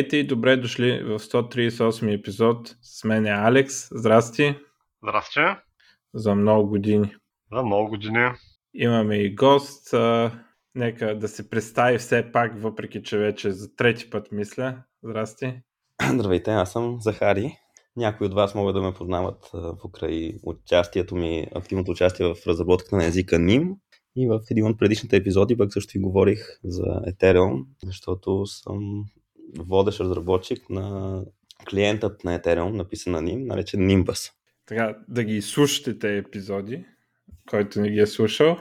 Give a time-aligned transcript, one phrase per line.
[0.00, 2.76] Здравейте и добре дошли в 138 епизод.
[2.82, 3.88] С мен е Алекс.
[3.98, 4.54] Здрасти.
[5.02, 5.40] Здрасти.
[6.14, 7.14] За много години.
[7.52, 8.30] За много години.
[8.74, 9.94] Имаме и гост.
[9.94, 10.32] А,
[10.74, 14.82] нека да се представи все пак, въпреки че вече за трети път мисля.
[15.02, 15.54] Здрасти.
[16.14, 17.56] Здравейте, аз съм Захари.
[17.96, 23.04] Някои от вас могат да ме познават покрай участието ми, активното участие в разработката на
[23.04, 23.74] езика NIM.
[24.16, 29.04] И в един от предишните епизоди пък също ви говорих за Ethereum, защото съм
[29.58, 31.20] водещ разработчик на
[31.70, 34.32] клиентът на Ethereum, написан на NIM, наречен Nimbus.
[34.66, 36.84] Така, да ги слушате тези епизоди,
[37.50, 38.58] който не ги е слушал.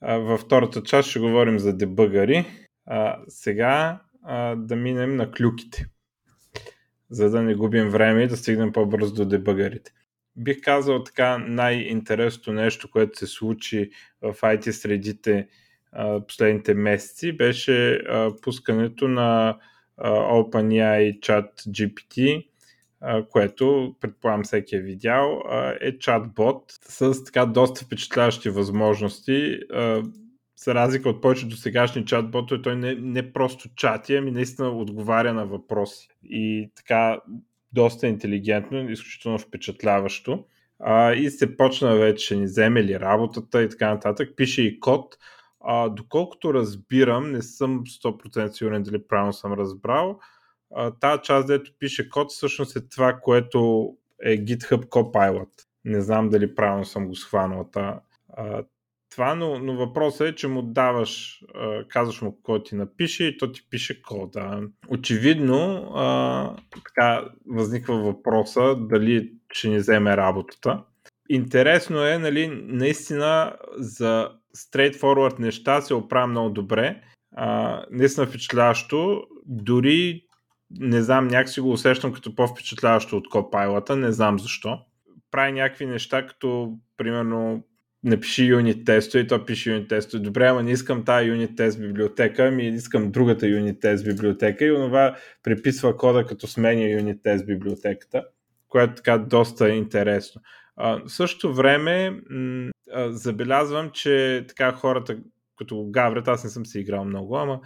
[0.00, 2.46] А, във втората част ще говорим за дебъгари.
[2.86, 5.86] А, сега а, да минем на клюките,
[7.10, 9.92] за да не губим време и да стигнем по-бързо до дебъгарите.
[10.36, 13.90] Бих казал така най-интересното нещо, което се случи
[14.22, 15.48] в IT средите
[16.28, 18.02] последните месеци, беше
[18.42, 19.58] пускането на
[20.04, 22.46] OpenAI Chat GPT,
[23.30, 25.42] което предполагам всеки е видял,
[25.80, 29.58] е чатбот с така доста впечатляващи възможности.
[30.64, 35.46] За разлика от повечето сегашни чатботове, той не, не просто чати, ами наистина отговаря на
[35.46, 36.08] въпроси.
[36.24, 37.20] И така
[37.72, 40.44] доста интелигентно, изключително впечатляващо.
[41.16, 44.30] и се почна вече, ни вземе ли работата и така нататък.
[44.36, 45.18] Пише и код,
[45.70, 50.18] а, доколкото разбирам, не съм 100% сигурен дали правилно съм разбрал,
[50.74, 53.88] а, тази част, дето пише код, всъщност е това, което
[54.22, 55.48] е GitHub Copilot.
[55.84, 57.68] Не знам дали правилно съм го схванал.
[57.72, 58.00] Та,
[58.36, 58.64] а,
[59.10, 63.38] това, но, но въпросът е, че му даваш, а, казваш му какво ти напише и
[63.38, 64.60] то ти пише кода.
[64.88, 70.84] Очевидно, а, така възниква въпроса дали ще ни вземе работата.
[71.28, 77.00] Интересно е, нали, наистина за straightforward неща се оправя много добре.
[77.36, 79.22] А, наистина впечатляващо.
[79.46, 80.24] Дори
[80.70, 84.78] не знам, някакси го усещам като по-впечатляващо от Copilot, не знам защо.
[85.30, 87.64] Прави някакви неща, като примерно
[88.04, 90.20] напиши юнит тесто и то пише юнит тесто.
[90.20, 94.72] Добре, ама не искам тази юнит тест библиотека, ами искам другата юнит тест библиотека и
[94.72, 98.24] онова преписва кода като сменя юнит тест библиотеката,
[98.68, 100.40] което е така доста интересно.
[100.78, 102.20] В същото време
[103.08, 105.18] забелязвам, че така хората,
[105.56, 107.60] като го гаврят, аз не съм си играл много, ама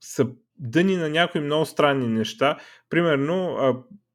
[0.00, 0.26] са
[0.58, 2.58] дъни на някои много странни неща.
[2.90, 3.56] Примерно,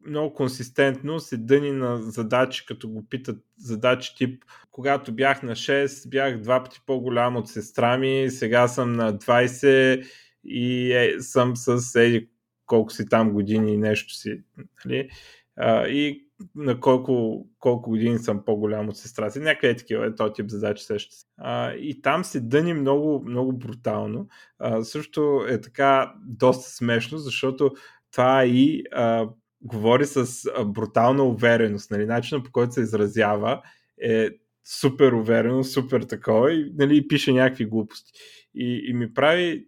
[0.07, 6.09] много консистентно се дъни на задачи, като го питат задачи тип когато бях на 6,
[6.09, 10.05] бях два пъти по-голям от сестра ми, сега съм на 20
[10.43, 12.29] и е, съм с еди
[12.65, 14.41] колко си там години и нещо си.
[14.85, 15.09] Нали?
[15.55, 19.39] А, и на колко, колко години съм по-голям от сестра си.
[19.39, 21.15] Някъде е такива, е този тип задачи също.
[21.37, 24.27] А, и там се дъни много, много брутално.
[24.59, 27.71] А, също е така доста смешно, защото
[28.11, 29.29] това и а,
[29.61, 31.91] говори с брутална увереност.
[31.91, 32.05] Нали?
[32.05, 33.61] Начинът по който се изразява
[34.01, 34.29] е
[34.65, 38.11] супер уверено, супер такова и нали, пише някакви глупости.
[38.55, 39.67] И, и ми прави,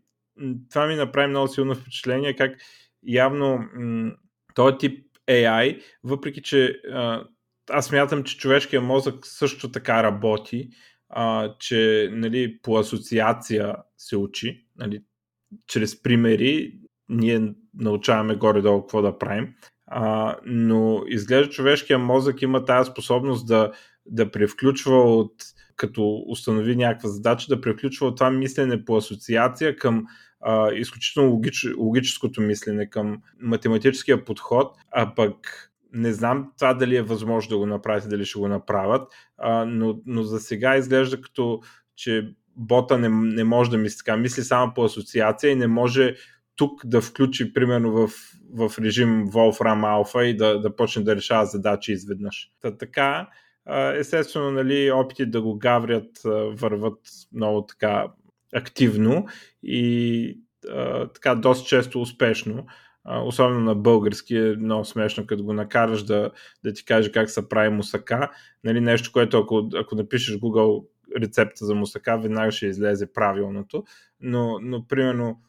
[0.69, 2.57] това ми направи много силно впечатление, как
[3.03, 4.11] явно м-
[4.55, 6.81] този тип AI, въпреки че
[7.69, 10.69] аз смятам, че човешкия мозък също така работи,
[11.09, 15.03] а, че нали, по асоциация се учи, нали,
[15.67, 16.79] чрез примери
[17.09, 19.53] ние научаваме горе-долу какво да правим,
[19.87, 23.71] а, но изглежда човешкия мозък има тази способност да,
[24.05, 25.33] да превключва от
[25.75, 30.05] като установи някаква задача, да превключва от това мислене по асоциация към
[30.45, 37.01] а, изключително логич, логическото мислене, към математическия подход, а пък не знам това дали е
[37.01, 41.61] възможно да го направите, дали ще го направят, а, но, но за сега изглежда като,
[41.95, 46.15] че бота не, не може да мисли така, мисли само по асоциация и не може
[46.55, 48.09] тук да включи, примерно в,
[48.53, 52.51] в режим Wolfram Alpha и да, да почне да решава задачи изведнъж.
[52.61, 53.27] Та, така,
[53.95, 56.99] естествено, нали, опити да го гаврят върват
[57.33, 58.07] много така
[58.55, 59.25] активно
[59.63, 60.39] и
[60.69, 62.65] а, така доста често успешно.
[63.03, 66.31] А, особено на български е много смешно, като го накараш да,
[66.63, 68.29] да ти каже как се прави мусака.
[68.63, 70.85] Нали, нещо, което ако, ако напишеш Google
[71.21, 73.83] рецепта за мусака, веднага ще излезе правилното.
[74.19, 75.41] Но, но примерно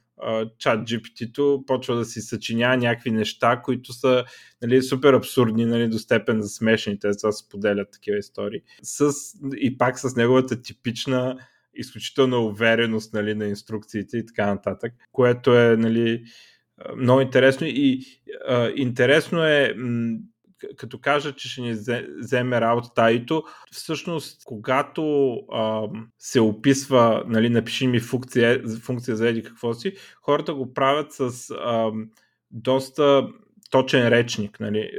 [0.58, 4.24] чат GPT-то почва да си съчинява някакви неща, които са
[4.62, 6.98] нали, супер абсурдни нали, до степен за смешни.
[6.98, 8.60] Те са споделят такива истории.
[8.82, 9.12] С,
[9.56, 11.36] и пак с неговата типична
[11.76, 16.24] изключителна увереност нали, на инструкциите и така нататък, което е нали,
[16.96, 18.00] много интересно и
[18.48, 20.18] а, интересно е м-
[20.76, 21.76] като кажа, че ще ни
[22.20, 23.42] вземе работата Ито,
[23.72, 25.88] всъщност, когато а,
[26.18, 29.92] се описва, нали, напиши ми функция, функция за еди какво си,
[30.22, 31.92] хората го правят с а,
[32.50, 33.28] доста
[33.70, 34.60] точен речник.
[34.60, 34.90] Нали.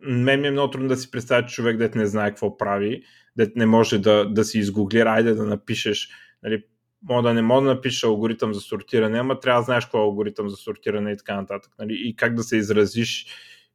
[0.00, 3.02] Мен ми е много трудно да си представя човек, дет не знае какво прави,
[3.36, 6.08] дет не може да, да си изгугли, айде да напишеш
[6.42, 6.62] нали,
[7.08, 10.02] мога да не мога да напишеш алгоритъм за сортиране, ама трябва да знаеш какво е
[10.02, 11.72] алгоритъм за сортиране и така нататък.
[11.78, 11.94] Нали?
[12.04, 13.26] И как да се изразиш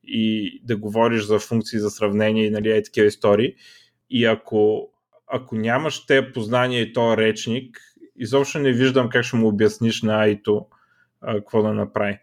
[0.04, 3.56] и да говориш за функции за сравнение и нали, е такива истории.
[4.10, 4.90] И ако,
[5.28, 7.80] ако нямаш те познания и то речник,
[8.16, 10.68] изобщо не виждам как ще му обясниш на Айто
[11.22, 12.18] какво да направи.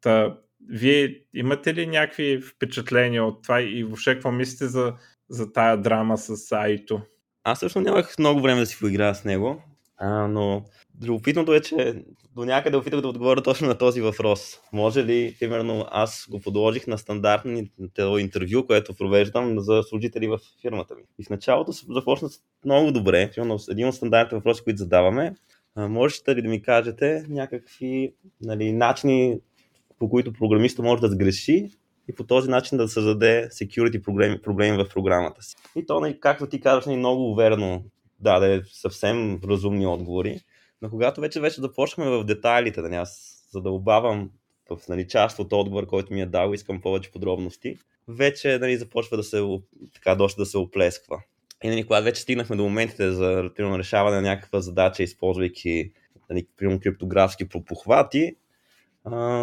[0.00, 0.38] Та,
[0.68, 4.94] вие имате ли някакви впечатления от това и въобще какво мислите за,
[5.28, 7.00] за тая драма с Айто?
[7.44, 9.62] Аз също нямах много време да си поиграя с него.
[9.96, 10.64] А, но
[11.04, 14.60] любопитното е, че до някъде опитах да отговоря точно на този въпрос.
[14.72, 20.94] Може ли, примерно, аз го подложих на стандартното интервю, което провеждам за служители в фирмата
[20.94, 21.02] ми.
[21.18, 22.28] И в началото започна
[22.64, 23.30] много добре.
[23.70, 25.34] Един от стандартните въпроси, които задаваме,
[25.76, 29.40] можете ли да ми кажете някакви нали, начини,
[29.98, 31.70] по които програмиста може да сгреши
[32.08, 35.56] и по този начин да създаде security проблеми, проблеми в програмата си.
[35.76, 37.84] И то, нали, както ти казваш, нали, много уверено
[38.20, 40.40] даде съвсем разумни отговори.
[40.82, 44.30] Но когато вече, вече започваме в детайлите, да аз за да обавам
[44.70, 49.16] в нали, част от отговор, който ми е дал, искам повече подробности, вече нали, започва
[49.16, 49.58] да се,
[49.94, 51.22] така, доста да се оплесква.
[51.64, 55.92] И нали, когато вече стигнахме до моментите за примерно, решаване на някаква задача, използвайки
[56.30, 58.36] нали, примерно, криптографски пропохвати,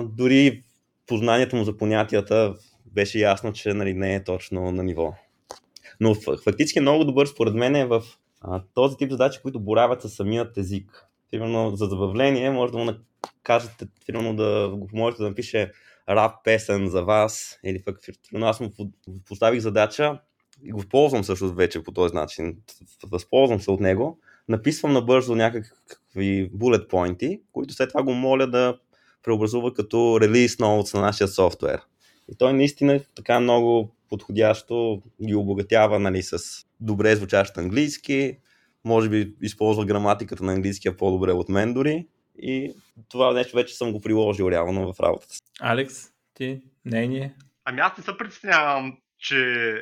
[0.04, 0.64] дори
[1.08, 2.56] познанието му за понятията
[2.86, 5.14] беше ясно, че нали, не е точно на ниво.
[6.00, 8.04] Но фактически е много добър според мен е в
[8.42, 11.06] а, този тип задачи, които боравят със самият език.
[11.32, 12.92] Примерно за забавление може да му
[13.44, 15.72] кажете, примерно да го можете да напише
[16.10, 18.00] рап песен за вас или пък
[18.34, 18.72] аз му
[19.26, 20.20] поставих задача
[20.64, 22.58] и го ползвам също вече по този начин.
[23.06, 28.78] Възползвам се от него, написвам набързо някакви bullet poinти, които след това го моля да
[29.24, 31.82] преобразува като release notes на нашия софтуер.
[32.32, 36.38] И той наистина така много подходящо ги обогатява нали, с
[36.80, 38.38] добре звучащ английски,
[38.86, 42.74] може би използва граматиката на английския по-добре от мен дори и
[43.10, 45.42] това нещо вече съм го приложил реално в работата си.
[45.60, 45.96] Алекс,
[46.34, 47.36] ти, мнение?
[47.66, 49.76] Ами аз не се притеснявам, че,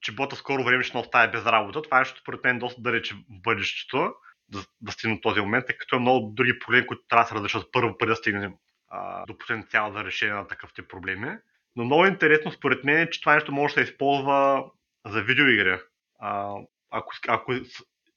[0.00, 1.82] че бота скоро време ще остане без работа.
[1.82, 4.12] Това е нещо според мен доста далече в бъдещето,
[4.48, 7.34] да, да стигне този момент, тъй като е много други проблеми, които трябва да се
[7.34, 8.54] разрешат първо, преди да стигнем
[8.92, 11.28] а, до потенциал за решение на такъв тип проблеми.
[11.76, 14.64] Но много интересно според мен е, че това нещо може да се използва
[15.06, 15.78] за видеоигри.
[16.20, 16.54] А,
[16.90, 17.52] ако, ако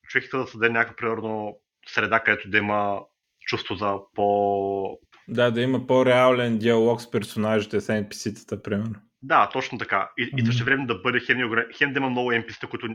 [0.08, 3.02] човек иска да създаде някаква примерно среда, където да има
[3.40, 5.00] чувство за по...
[5.28, 8.96] Да, да има по-реален диалог с персонажите, с NPC-тата, примерно.
[9.22, 10.12] Да, точно така.
[10.18, 10.42] И, mm-hmm.
[10.42, 11.38] и също време да бъде хем,
[11.78, 12.88] хем да има много NPC-та, които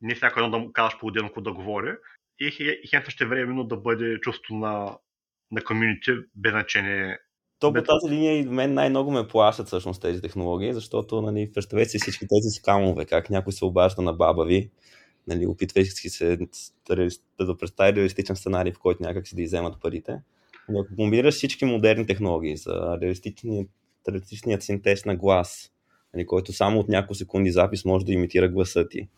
[0.00, 1.94] не всяко едно да му казваш по-отделно да говори.
[2.38, 2.46] И,
[2.84, 4.96] и хем също времено да бъде чувство на,
[5.52, 7.18] на комьюнити, без значение
[7.58, 11.90] то по тази линия и мен най-много ме плашат всъщност тези технологии, защото нали, представете
[11.90, 14.70] си всички тези скамове, как някой се обажда на баба ви,
[15.28, 20.20] нали, опитвайки се да, да представи реалистичен сценарий, в който някак си да иземат парите.
[20.68, 23.70] Но ако комбинираш всички модерни технологии за реалистичният,
[24.08, 25.72] реалистичният синтез на глас,
[26.14, 29.08] нали, който само от няколко секунди запис може да имитира гласа ти,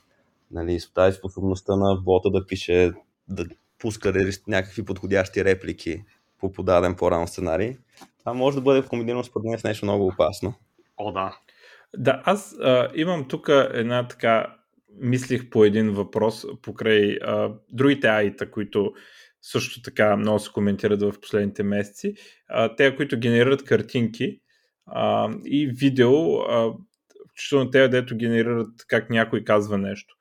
[0.51, 2.93] нали, с тази способността на бота да пише,
[3.29, 3.47] да
[3.79, 6.05] пуска някакви подходящи реплики
[6.39, 7.77] по подаден по-рано сценарий,
[8.19, 10.55] това може да бъде комбинирано според мен с нещо много опасно.
[10.97, 11.39] О, да.
[11.97, 14.57] Да, аз а, имам тук една така,
[15.01, 18.93] мислих по един въпрос покрай а, другите аита, които
[19.43, 22.15] също така много се коментират в последните месеци.
[22.49, 24.41] А, те, които генерират картинки
[24.87, 26.73] а, и видео, а,
[27.31, 30.15] включително те, дето генерират как някой казва нещо.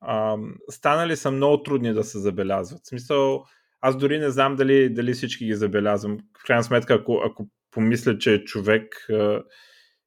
[0.00, 0.36] А,
[0.70, 2.80] станали са много трудни да се забелязват.
[2.84, 3.44] В смисъл,
[3.86, 6.18] аз дори не знам дали, дали всички ги забелязвам.
[6.40, 9.42] В крайна сметка, ако, ако помисля, че е човек а,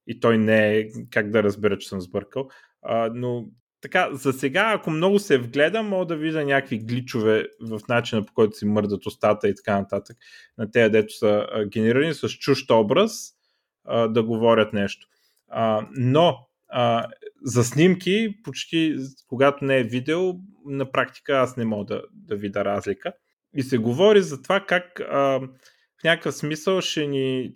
[0.07, 2.49] и той не е, как да разбера, че съм сбъркал.
[2.81, 3.45] А, но
[3.81, 8.33] така, за сега, ако много се вгледам, мога да видя някакви гличове в начина по
[8.33, 10.17] който си мърдат устата и така нататък
[10.57, 13.11] на тези, дето са а, генерирани с чужд образ
[13.85, 15.07] а, да говорят нещо.
[15.47, 17.07] А, но а,
[17.43, 20.33] за снимки, почти когато не е видео,
[20.65, 23.13] на практика аз не мога да, да видя разлика.
[23.57, 25.39] И се говори за това как а,
[26.01, 27.53] в някакъв смисъл ще ни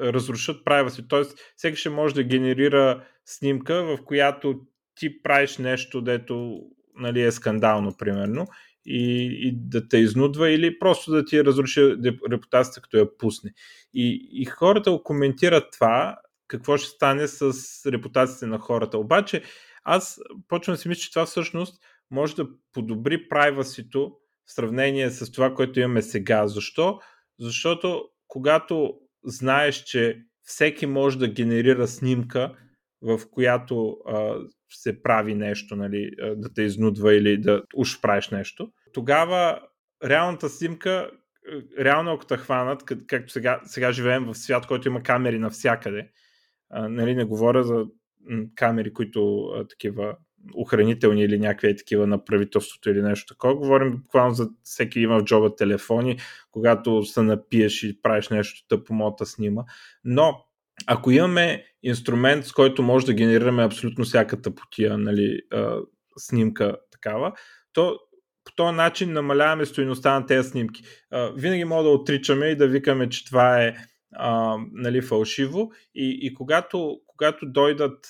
[0.00, 1.08] разрушат privacy.
[1.08, 4.60] Тоест, всеки ще може да генерира снимка, в която
[4.94, 6.60] ти правиш нещо, дето
[6.94, 8.46] нали, е скандално, примерно,
[8.86, 11.96] и, и да те изнудва или просто да ти разруши
[12.30, 13.52] репутацията, като я пусне.
[13.94, 16.16] И, и хората коментират това,
[16.48, 17.52] какво ще стане с
[17.92, 18.98] репутацията на хората.
[18.98, 19.42] Обаче,
[19.84, 23.90] аз почвам да си мисля, че това всъщност може да подобри privacy
[24.46, 26.46] в сравнение с това, което имаме сега.
[26.46, 27.00] Защо?
[27.40, 28.94] Защото когато
[29.24, 32.54] знаеш, че всеки може да генерира снимка,
[33.02, 34.34] в която а,
[34.72, 39.60] се прави нещо, нали, да те изнудва или да уж правиш нещо, тогава
[40.04, 41.10] реалната снимка,
[41.78, 46.10] реално ако те хванат, как, както сега, сега живеем в свят, който има камери навсякъде,
[46.70, 47.86] а, нали, не говоря за
[48.54, 50.16] камери, които а, такива
[50.54, 53.54] охранителни или някакви такива на правителството или нещо такова.
[53.54, 56.18] Говорим буквално за всеки има в джоба телефони,
[56.50, 59.62] когато се напиеш и правиш нещо тъпо, мота снима.
[60.04, 60.44] Но
[60.86, 65.38] ако имаме инструмент, с който може да генерираме абсолютно всяка тъпотия, нали,
[66.16, 67.32] снимка такава,
[67.72, 67.98] то
[68.44, 70.82] по този начин намаляваме стоеността на тези снимки.
[71.36, 73.74] Винаги мога да отричаме и да викаме, че това е
[74.14, 78.06] а, нали, фалшиво и, и когато, когато, дойдат,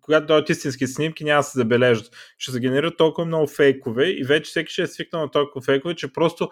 [0.00, 2.10] когато дойдат истински снимки, няма да се забележат.
[2.38, 5.94] Ще се генерират толкова много фейкове и вече всеки ще е свикнал на толкова фейкове,
[5.94, 6.50] че просто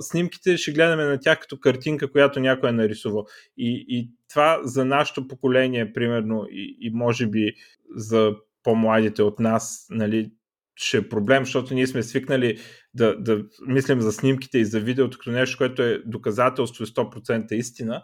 [0.00, 3.26] снимките ще гледаме на тях като картинка, която някой е нарисувал.
[3.56, 7.52] И, и това за нашето поколение, примерно, и, и може би
[7.96, 8.32] за
[8.62, 10.30] по-младите от нас, нали,
[10.76, 12.58] ще е проблем, защото ние сме свикнали
[12.94, 17.52] да, да мислим за снимките и за видеото като нещо, което е доказателство и 100%
[17.52, 18.02] истина,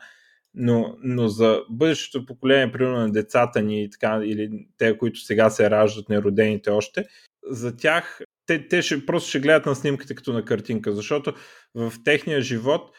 [0.54, 5.71] но, но за бъдещето поколение, примерно на децата ни така, или те, които сега се
[5.71, 7.04] раждат, неродените още,
[7.50, 11.33] за тях те, те ще, просто ще гледат на снимките като на картинка, защото
[11.75, 12.90] в техния живот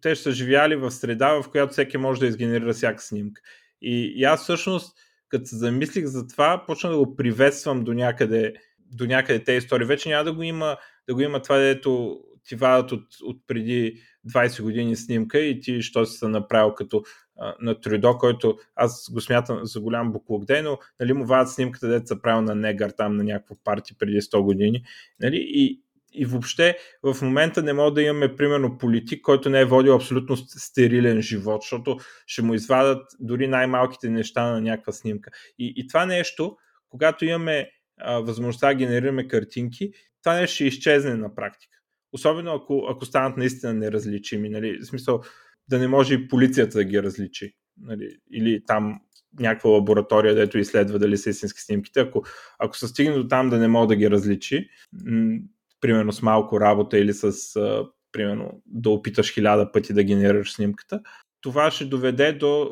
[0.00, 3.42] те ще са живяли в среда, в която всеки може да изгенерира всяка снимка.
[3.82, 4.96] И, и аз всъщност,
[5.28, 8.54] като се замислих за това, почна да го приветствам до някъде
[8.92, 9.86] до някъде тези истории.
[9.86, 10.76] Вече няма да го има,
[11.08, 15.82] да го има това, дето ти вадат от, от преди 20 години снимка и ти
[15.82, 17.02] що си се направил като
[17.38, 21.52] а, на Трюдо, който аз го смятам за голям буклук дей, но нали, му вадат
[21.52, 24.82] снимката, дето са правил на Негър там на някаква парти преди 100 години.
[25.20, 25.82] Нали, и,
[26.12, 30.36] и въобще в момента не мога да имаме примерно политик, който не е водил абсолютно
[30.36, 35.30] стерилен живот, защото ще му извадат дори най-малките неща на някаква снимка.
[35.58, 36.56] И, и това нещо,
[36.88, 37.70] когато имаме
[38.00, 39.92] а, възможността да генерираме картинки,
[40.22, 41.79] това нещо ще изчезне на практика.
[42.12, 44.48] Особено ако, ако станат наистина неразличими.
[44.48, 44.78] Нали?
[44.78, 45.20] В смисъл
[45.68, 47.54] да не може и полицията да ги различи.
[47.80, 48.16] Нали?
[48.32, 49.00] Или там
[49.40, 52.00] някаква лаборатория, дето изследва дали са истински снимките.
[52.00, 52.22] Ако,
[52.58, 54.68] ако се стигне до там да не мога да ги различи,
[55.04, 55.38] м-
[55.80, 61.00] примерно с малко работа или с а, примерно да опиташ хиляда пъти да генерираш снимката,
[61.40, 62.70] това ще доведе до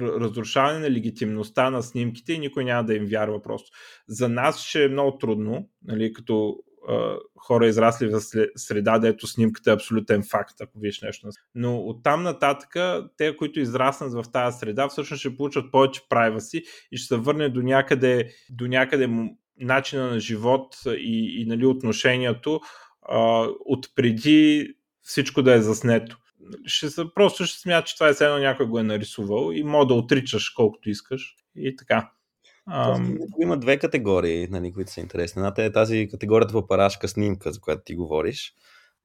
[0.00, 3.70] разрушаване на легитимността на снимките и никой няма да им вярва просто.
[4.08, 6.56] За нас ще е много трудно, нали, като
[7.38, 8.20] хора израсли в
[8.56, 11.28] среда, дето снимката е абсолютен факт, ако виж нещо.
[11.54, 12.76] Но оттам нататък,
[13.16, 16.00] те, които израснат в тази среда, всъщност ще получат повече
[16.38, 16.62] си
[16.92, 19.08] и ще се върне до някъде, до някъде
[19.60, 22.60] начина на живот и, и нали, отношението
[23.08, 26.18] а, от преди всичко да е заснето
[26.64, 29.86] ще са, просто ще смята, че това е едно някой го е нарисувал и мога
[29.86, 32.10] да отричаш колкото искаш и така.
[32.70, 33.18] Ам...
[33.42, 35.40] Има две категории, нали, които са интересни.
[35.40, 38.54] Едната е тази категорията в парашка снимка, за която ти говориш,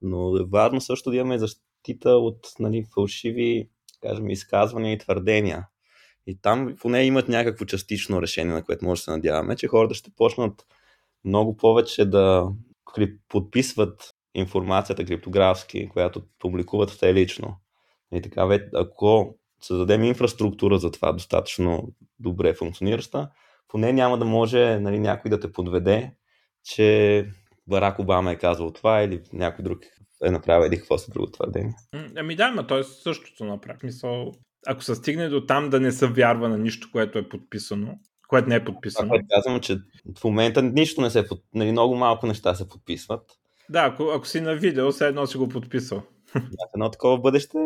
[0.01, 3.69] но е важно също да имаме защита от нали, фалшиви
[4.01, 5.67] кажем, изказвания и твърдения.
[6.27, 9.93] И там поне имат някакво частично решение, на което може да се надяваме, че хората
[9.93, 10.65] ще почнат
[11.25, 12.47] много повече да
[13.27, 17.55] подписват информацията криптографски, която публикуват те лично.
[18.13, 23.29] И така, ако създадем инфраструктура за това достатъчно добре функционираща,
[23.67, 26.11] поне няма да може нали, някой да те подведе,
[26.63, 27.25] че
[27.67, 29.79] Барак Обама е казал това или някой друг
[30.23, 31.73] е направил един какво са друго твърдение.
[32.17, 33.79] Ами да, но той е същото направи.
[33.83, 34.31] Мисъл,
[34.67, 38.49] ако се стигне до там да не се вярва на нищо, което е подписано, което
[38.49, 39.09] не е подписано.
[39.09, 39.77] Това, казвам, че
[40.19, 43.21] в момента нищо не се, нали, много малко неща се подписват.
[43.69, 46.03] Да, ако, ако си на видео, все едно си го подписал.
[46.35, 47.57] В едно такова бъдеще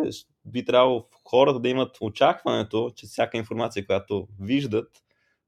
[0.46, 4.88] би трябвало хората да имат очакването, че всяка информация, която виждат,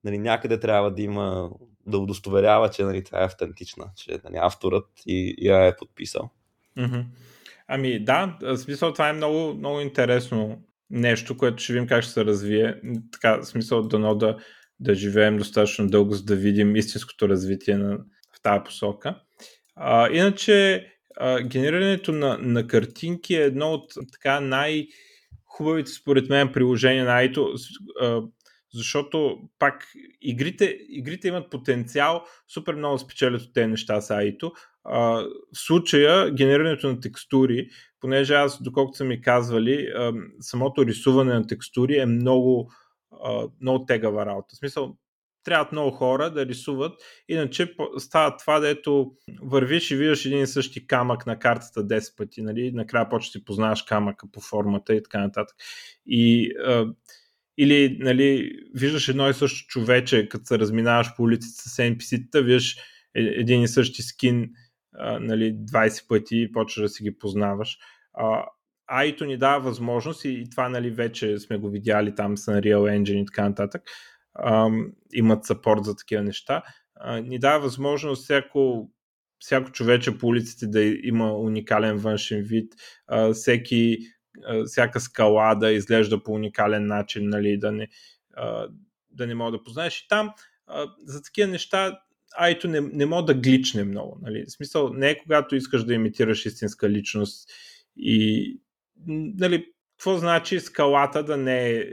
[0.04, 1.50] нали, някъде трябва да има
[1.86, 6.30] да удостоверява, че нали, това е автентична, че нали, авторът и я е подписал.
[7.68, 12.14] Ами да, в смисъл това е много, много интересно нещо, което ще видим как ще
[12.14, 12.82] се развие.
[13.12, 14.38] Така, в смисъл дано да,
[14.80, 17.98] да живеем достатъчно дълго, за да видим истинското развитие на,
[18.38, 19.20] в тази посока.
[19.76, 20.88] А, иначе,
[21.18, 24.88] а, генерирането на, на картинки е едно от така най-
[25.46, 27.58] хубавите според мен приложения на IT,
[28.78, 29.88] защото пак
[30.22, 34.52] игрите, игрите имат потенциал супер много спечелят от тези неща с AI.
[34.86, 37.68] в случая генерирането на текстури,
[38.00, 39.88] понеже аз, доколкото са ми казвали,
[40.40, 42.72] самото рисуване на текстури е много,
[43.62, 44.48] много тегава работа.
[44.56, 44.98] В смисъл,
[45.48, 50.88] трябват много хора да рисуват, иначе става това, дето вървиш и виждаш един и същи
[50.88, 52.72] камък на картата 10 пъти, нали?
[52.72, 55.56] накрая да познаваш камъка по формата и така нататък.
[56.06, 56.86] И, а,
[57.58, 62.76] или нали, виждаш едно и също човече, като се разминаваш по улиците с NPC-та, виждаш
[63.16, 64.50] е, един и същи скин
[65.20, 67.78] нали, 20 пъти и почваш да си ги познаваш.
[68.14, 68.46] А,
[68.88, 73.02] Айто ни дава възможност и, и това нали, вече сме го видяли там с Unreal
[73.02, 73.82] Engine и така нататък.
[74.34, 74.70] А,
[75.14, 76.64] имат сапорт за такива неща.
[76.96, 78.92] А, ни дава възможност всяко,
[79.40, 82.74] всяко човече по улиците да има уникален външен вид,
[83.08, 83.98] а, всеки,
[84.66, 87.88] всяка скала да изглежда по уникален начин, нали, да не,
[89.12, 90.02] да не мога да познаеш.
[90.02, 90.32] И там
[91.06, 92.00] за такива неща
[92.38, 94.20] айто не, не мога да гличне много.
[94.22, 94.46] Нали?
[94.48, 97.50] В смисъл, не е когато искаш да имитираш истинска личност
[97.96, 98.60] и
[99.08, 99.66] нали,
[99.98, 101.86] какво значи скалата да не е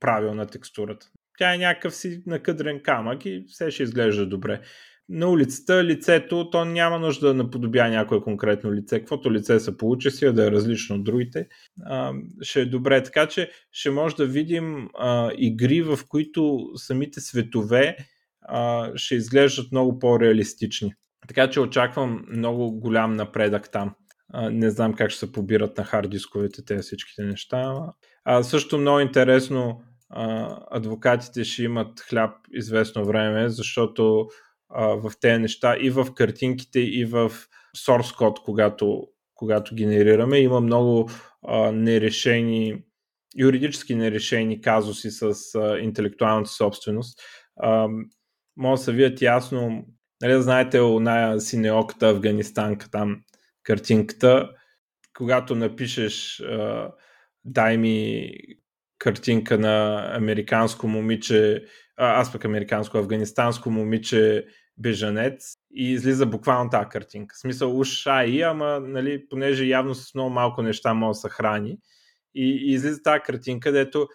[0.00, 1.06] правилна текстурата?
[1.38, 4.60] Тя е някакъв си накъдрен камък и все ще изглежда добре.
[5.14, 8.98] На улицата лицето, то няма нужда да наподобя някое конкретно лице.
[8.98, 11.48] Каквото лице се получи си, да е различно от другите,
[11.84, 13.02] а, ще е добре.
[13.02, 17.96] Така че ще може да видим а, игри, в които самите светове
[18.42, 20.94] а, ще изглеждат много по-реалистични.
[21.28, 23.94] Така че очаквам много голям напредък там.
[24.32, 27.74] А, не знам как ще се побират на хард дисковете тези всичките неща.
[28.24, 34.26] А, също много интересно а, адвокатите ще имат хляб известно време, защото
[34.76, 37.32] в тези неща и в картинките и в
[37.76, 41.10] source код, когато, когато генерираме, има много
[41.48, 42.82] а, нерешени
[43.36, 47.20] юридически нерешени казуси с а, интелектуалната собственост.
[47.56, 47.88] А,
[48.56, 49.84] може да се видят ясно,
[50.22, 53.22] нали да знаете, оная синеоката афганистанка там,
[53.62, 54.50] картинката,
[55.16, 56.90] когато напишеш а,
[57.44, 58.30] дай ми
[58.98, 61.64] картинка на американско момиче,
[61.96, 64.46] а, аз пък американско, афганистанско момиче
[64.78, 67.34] бежанец и излиза буквално тази картинка.
[67.34, 71.28] В смисъл уж АИ, ама нали, понеже явно с много малко неща може да се
[71.28, 71.78] храни
[72.34, 74.08] и, и излиза тази картинка, където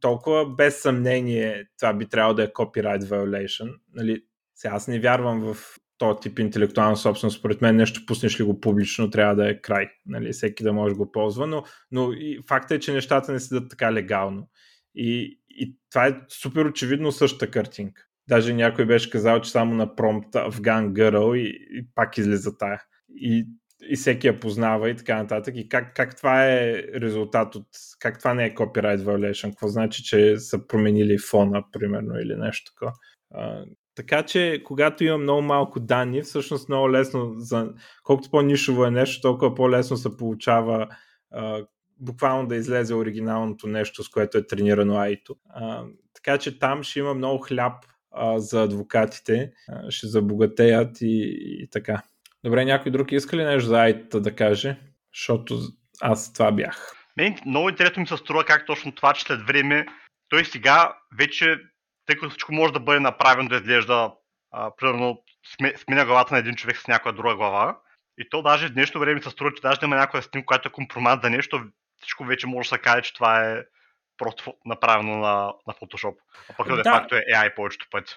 [0.00, 3.74] толкова без съмнение това би трябвало да е copyright violation.
[3.94, 4.22] Нали,
[4.54, 5.56] сега аз не вярвам в
[5.98, 7.38] този тип интелектуална собственост.
[7.38, 9.88] Според мен нещо пуснеш ли го публично, трябва да е край.
[10.06, 13.70] Нали, всеки да може го ползва, но, но и факта е, че нещата не седат
[13.70, 14.48] така легално.
[14.94, 18.02] И, и това е супер очевидно същата картинка.
[18.28, 22.82] Даже някой беше казал, че само на промпт Афган Girl и, и пак излиза тая.
[23.08, 23.46] И
[23.88, 25.54] и всеки я познава и така нататък.
[25.56, 27.66] И как, как това е резултат от...
[27.98, 29.50] Как това не е copyright violation?
[29.50, 32.92] Какво значи, че са променили фона, примерно, или нещо такова?
[33.94, 39.22] Така че, когато има много малко данни, всъщност много лесно, за, колкото по-нишово е нещо,
[39.22, 40.88] толкова по-лесно се получава
[41.30, 41.64] а,
[42.00, 45.36] буквално да излезе оригиналното нещо, с което е тренирано айто.
[45.48, 45.84] А,
[46.14, 47.74] така че там ще има много хляб
[48.16, 52.02] а, за адвокатите, а, ще забогатеят и, и така.
[52.44, 54.76] Добре, някой друг иска ли нещо за IT да каже?
[55.14, 55.58] Защото
[56.00, 56.92] аз това бях.
[57.16, 59.86] Мен много интересно ми се струва как точно това, че след време
[60.28, 61.56] той сега вече,
[62.06, 64.12] тъй като всичко може да бъде направено да изглежда
[64.50, 65.22] а, примерно
[65.76, 67.78] сменя главата на един човек с някоя друга глава.
[68.18, 70.68] И то даже в днешно време се струва, че даже да има някоя снимка, която
[70.68, 71.64] е компромат за нещо,
[72.00, 73.62] всичко вече може да се каже, че това е
[74.18, 76.14] просто направено на, на Photoshop.
[76.50, 76.76] А пък да.
[76.76, 78.14] де факто е AI повечето пъти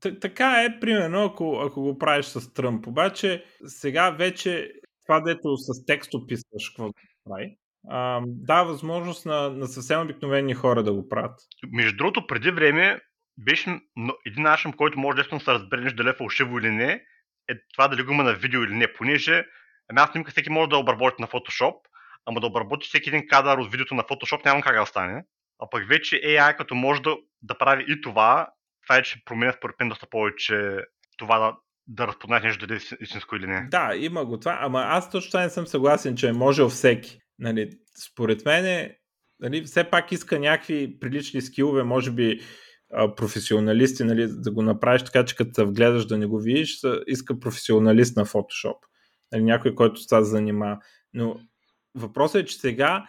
[0.00, 2.86] така е, примерно, ако, ако го правиш с Тръмп.
[2.86, 6.92] Обаче, сега вече това, дето с текст описваш, какво да
[7.24, 7.56] прави,
[7.90, 11.40] а, дава възможност на, на съвсем обикновени хора да го правят.
[11.72, 13.00] Между другото, преди време
[13.38, 13.80] беше
[14.26, 16.92] един начин, който може лесно да се разбереш дали е фалшиво или не,
[17.48, 19.46] е това дали го има на видео или не, понеже
[19.90, 21.76] една снимка всеки може да обработи на Photoshop,
[22.26, 25.24] ама да обработи всеки един кадър от видеото на Photoshop няма как да стане.
[25.58, 28.48] А пък вече AI като може да, да прави и това,
[28.86, 30.78] това е, че променя според мен доста повече
[31.16, 33.68] това да, да разпознаеш нещо дали е истинско или не.
[33.70, 37.18] Да, има го това, ама аз точно не съм съгласен, че е можел всеки.
[37.38, 37.70] Нали,
[38.04, 38.96] според мен е,
[39.40, 42.40] нали, все пак иска някакви прилични скилове, може би
[43.16, 47.40] професионалисти, нали, да го направиш така, че като се вгледаш да не го видиш, иска
[47.40, 48.76] професионалист на Photoshop.
[49.32, 50.78] Нали, някой, който с това занимава.
[51.14, 51.40] Но
[51.94, 53.08] въпросът е, че сега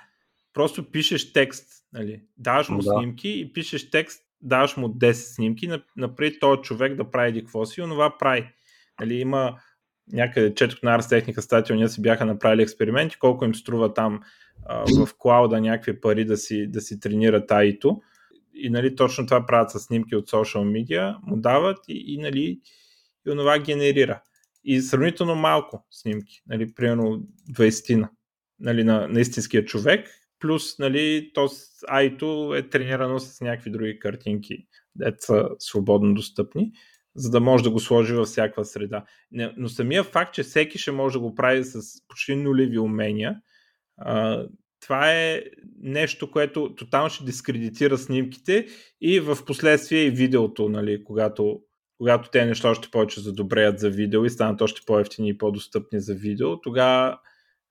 [0.54, 2.84] просто пишеш текст, нали, даваш му да.
[2.84, 7.82] снимки и пишеш текст даваш му 10 снимки, напред този човек да прави какво си,
[7.82, 8.50] онова прави.
[9.00, 9.60] Нали, има
[10.14, 14.20] някъде четох на Ars Technica статия, ние си бяха направили експерименти, колко им струва там
[14.66, 18.02] а, в клауда някакви пари да си, да си тренират аито.
[18.54, 22.60] И нали, точно това правят с снимки от social media, му дават и, и, нали,
[23.28, 24.22] и онова генерира.
[24.64, 28.10] И сравнително малко снимки, нали, примерно 20
[28.60, 31.50] нали, на, на истинския човек, плюс нали, то
[31.88, 36.72] айто е тренирано с някакви други картинки дето са свободно достъпни,
[37.16, 39.06] за да може да го сложи във всяка среда.
[39.58, 43.36] Но самия факт, че всеки ще може да го прави с почти нулеви умения,
[44.80, 45.44] това е
[45.82, 48.68] нещо, което тотално ще дискредитира снимките
[49.02, 51.62] и в последствие и видеото, нали, когато,
[51.98, 56.16] когато те неща още повече задобреят за видео и станат още по-ефтини и по-достъпни за
[56.16, 57.20] видео, тогава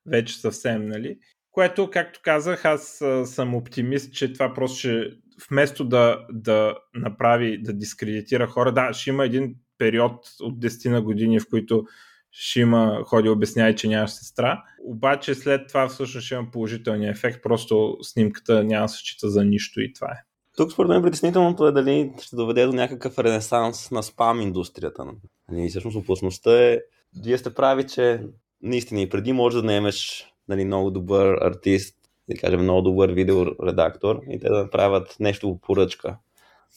[0.07, 1.19] вече съвсем, нали.
[1.57, 5.11] Което, както казах, аз съм оптимист, че това просто ще,
[5.51, 11.03] вместо да, да направи, да дискредитира хора, да, ще има един период от 10 на
[11.03, 11.85] години, в които
[12.31, 14.63] ще има ходи обясняй, че нямаш сестра.
[14.85, 19.45] Обаче след това всъщност ще има положителния ефект, просто снимката няма да се счита за
[19.45, 20.23] нищо и това е.
[20.57, 25.05] Тук според мен притеснителното е дали ще доведе до някакъв ренесанс на спам индустрията.
[25.51, 26.81] Нали, и всъщност опасността е,
[27.25, 28.23] вие сте прави, че
[28.63, 31.97] наистина и преди може да наемеш нали, много добър артист,
[32.29, 36.17] да кажем много добър видеоредактор и те да направят нещо по поръчка.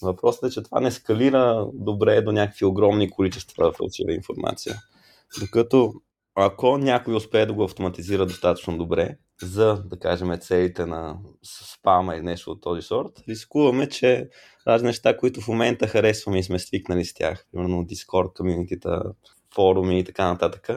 [0.01, 4.75] Въпросът е, че това не скалира добре до някакви огромни количества фалшива информация.
[5.39, 5.93] Докато
[6.35, 12.21] ако някой успее да го автоматизира достатъчно добре, за, да кажем, целите на спама и
[12.21, 14.29] нещо от този сорт, рискуваме, че
[14.67, 19.03] разни неща, които в момента харесваме и сме свикнали с тях, примерно Discord, комьюнитита,
[19.55, 20.69] форуми и така нататък,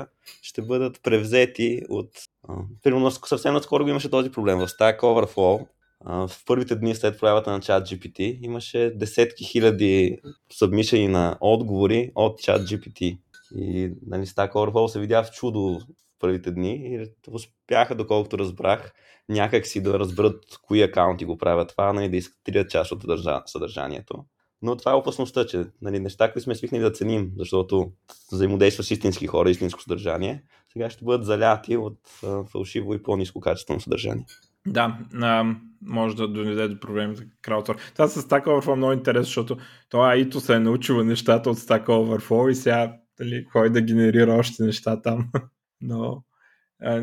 [0.43, 2.11] ще бъдат превзети от...
[2.83, 4.59] примерно съвсем наскоро имаше този проблем.
[4.59, 5.67] В Stack Overflow
[6.05, 10.19] в първите дни след проявата на чат GPT имаше десетки хиляди
[10.53, 13.19] събмишени на отговори от чат GPT.
[13.57, 15.83] И нали, Stack Overflow се видя в чудо в
[16.19, 18.93] първите дни и успяха, доколкото разбрах,
[19.29, 23.05] някак си да разберат кои акаунти го правят това, нали, да изкатрят част от
[23.47, 24.25] съдържанието.
[24.63, 27.93] Но това е опасността, че нали, неща, които сме свикнали да ценим, защото
[28.33, 33.41] взаимодейства с истински хора, истинско съдържание, сега ще бъдат заляти от а, фалшиво и по-низко
[33.41, 34.27] качествено съдържание.
[34.67, 37.79] Да, а, може да доведе до проблеми за краудсорс.
[37.93, 39.57] Това с Stack Overflow е много интересно, защото
[39.89, 44.35] това Ито се е научила нещата от Stack Overflow и сега дали, кой да генерира
[44.35, 45.29] още неща там.
[45.81, 46.23] Но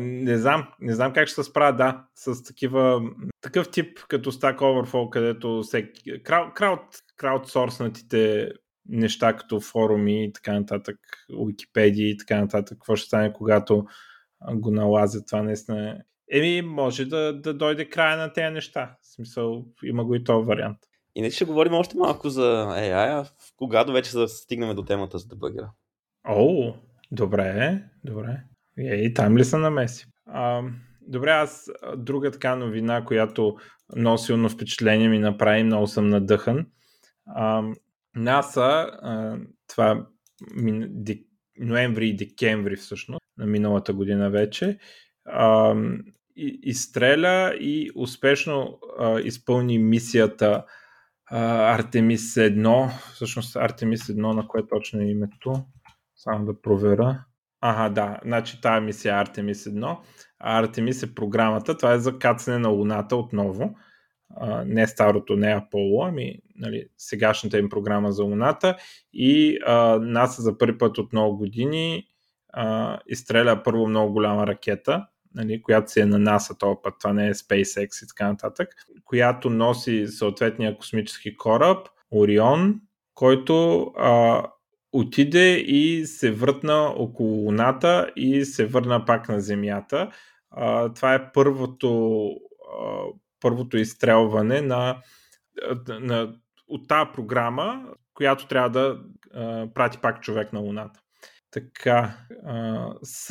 [0.00, 3.02] не знам, не знам как ще се справя, да, с такива,
[3.40, 6.22] такъв тип като Stack Overflow, където всеки,
[6.54, 6.80] крауд,
[7.20, 8.52] краудсорснатите
[8.88, 10.96] неща като форуми и така нататък,
[11.46, 13.86] Википедии и така нататък, какво ще стане, когато
[14.54, 15.94] го налазят, това наистина е
[16.32, 18.96] Еми, може да, да дойде края на тези неща.
[19.02, 20.78] В смисъл, има го и този вариант.
[21.14, 23.24] И не ще говорим още малко за AI, а
[23.56, 25.70] когато вече да стигнем до темата за дебъгера.
[26.28, 26.74] О,
[27.12, 28.42] добре, добре.
[28.78, 30.06] И там ли са намеси?
[30.26, 30.62] А,
[31.00, 33.56] добре, аз друга така новина, която
[33.96, 36.66] много силно впечатление ми направи, много съм надъхан.
[38.16, 38.90] НАСА,
[39.68, 40.06] това
[41.60, 44.78] ноември и декември всъщност, на миналата година вече,
[46.62, 48.78] изстреля и успешно
[49.24, 50.64] изпълни мисията
[51.30, 55.64] Артемис 1, всъщност Артемис 1, на кое точно е името,
[56.16, 57.24] само да проверя.
[57.60, 59.98] Ага, да, значи тази мисия е Артемис 1,
[60.38, 63.76] а Артемис е програмата, това е за кацане на Луната отново,
[64.66, 68.76] не старото, не Аполо, ами нали, сегашната им програма за Луната
[69.12, 69.58] и
[70.00, 72.06] НАСА за първи път от много години
[72.52, 77.12] а, изстреля първо много голяма ракета, нали, която си е на NASA този път, това
[77.12, 78.68] не е SpaceX и така нататък,
[79.04, 82.80] която носи съответния космически кораб, Орион,
[83.14, 84.42] който а,
[84.92, 90.10] отиде и се въртна около Луната и се върна пак на Земята.
[90.50, 92.26] А, това е първото,
[92.80, 93.02] а,
[93.40, 95.02] първото изстрелване на,
[95.88, 96.34] на,
[96.68, 99.00] от тази програма, която трябва да
[99.34, 101.00] а, прати пак човек на Луната.
[101.50, 103.30] Така, а, с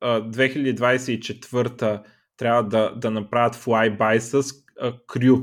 [0.00, 2.02] а, 2024
[2.36, 4.52] трябва да, да направят flyby с
[5.06, 5.36] крю,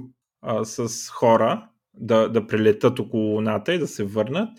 [0.64, 4.50] с хора, да, да прилетат около Луната и да се върнат.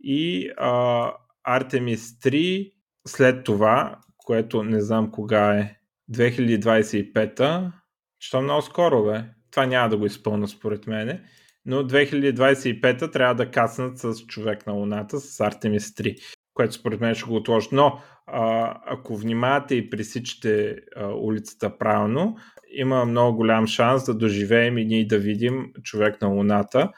[0.00, 1.12] И а,
[1.48, 2.72] Artemis 3
[3.08, 5.76] след това, което не знам кога е,
[6.12, 7.72] 2025-та,
[8.22, 9.24] що много скоро бе.
[9.50, 11.22] Това няма да го изпълна според мене.
[11.64, 16.18] Но 2025-та трябва да каснат с човек на Луната, с Artemis 3
[16.54, 17.68] което според мен ще го отложи.
[17.72, 22.36] Но а, ако внимавате и пресичате а, улицата правилно,
[22.74, 26.90] има много голям шанс да доживеем и ние да видим човек на Луната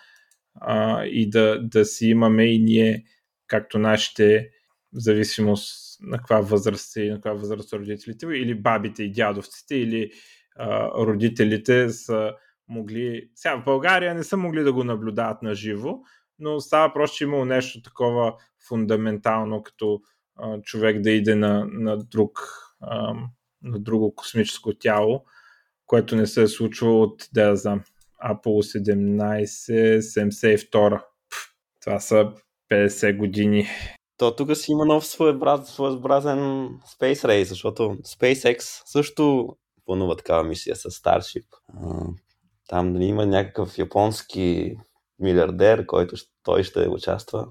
[0.60, 3.04] а, и да, да си имаме и ние,
[3.46, 4.50] както нашите,
[4.92, 9.76] в зависимост на каква възраст и на каква възраст са родителите, или бабите и дядовците,
[9.76, 10.10] или
[10.99, 12.33] родителите са
[12.69, 13.31] могли...
[13.35, 15.99] Сега в България не са могли да го наблюдават на живо,
[16.38, 18.35] но става просто, че имало нещо такова
[18.69, 20.01] фундаментално, като
[20.62, 22.40] човек да иде на, на, друг,
[23.62, 25.25] на друго космическо тяло,
[25.87, 27.83] което не се е случвало от, да я знам,
[28.25, 31.03] Apollo 17, 72.
[31.83, 32.33] Това са
[32.71, 33.67] 50 години.
[34.17, 36.38] То тук си има нов своеобразен
[36.99, 41.47] Space Race, защото SpaceX също планува такава мисия с Starship.
[42.68, 44.77] Там дали има някакъв японски
[45.18, 47.47] милиардер, който той ще участва.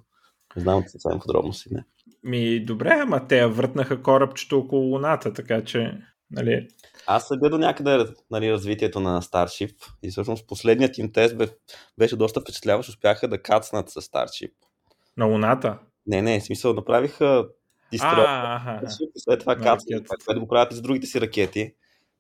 [0.56, 1.74] Не знам съвсем подробности.
[1.74, 1.84] Не.
[2.24, 5.98] Ми, добре, ама те въртнаха корабчето около Луната, така че,
[6.32, 6.68] нали...
[7.08, 11.36] Аз следя до някъде нали, развитието на Starship и всъщност последният им тест
[11.98, 12.90] беше доста впечатляващ.
[12.90, 14.52] Успяха да кацнат с Starship.
[15.18, 15.80] На Луната?
[16.08, 17.48] Не, не, в смисъл направиха
[17.92, 18.82] изстрелка.
[19.18, 20.06] След това кацнат.
[20.20, 21.74] Това да го правят и с другите си ракети.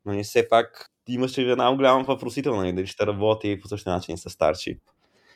[0.06, 4.18] Но нали, все пак имаше една голяма въпросителна, нали, дали ще работи по същия начин
[4.18, 4.80] с Starship.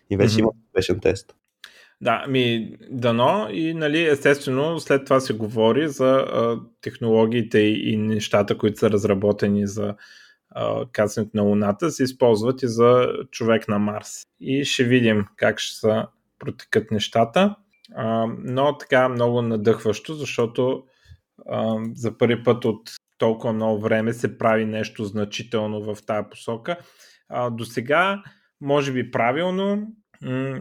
[0.09, 0.39] И вече mm-hmm.
[0.39, 1.35] има успешен тест.
[2.01, 7.97] Да, ми дано и нали, естествено след това се говори за а, технологиите и, и
[7.97, 9.95] нещата, които са разработени за
[10.91, 14.23] кацането на Луната, се използват и за човек на Марс.
[14.39, 16.03] И ще видим как ще се
[16.39, 17.55] протекат нещата.
[17.95, 20.83] А, но така много надъхващо, защото
[21.49, 26.77] а, за първи път от толкова много време се прави нещо значително в тази посока.
[27.51, 28.23] До сега,
[28.61, 29.87] може би правилно,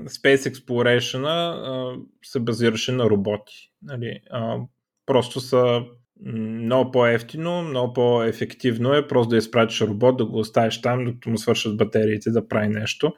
[0.07, 3.73] Space Exploration се базираше на роботи.
[3.83, 4.21] Нали?
[4.31, 4.59] А,
[5.07, 5.83] просто са
[6.27, 11.39] много по-ефтино, много по-ефективно е просто да изпратиш робот, да го оставиш там, докато му
[11.39, 13.13] свършат батериите да прави нещо.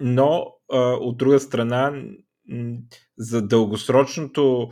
[0.00, 2.02] Но а, от друга страна,
[3.18, 4.70] за дългосрочното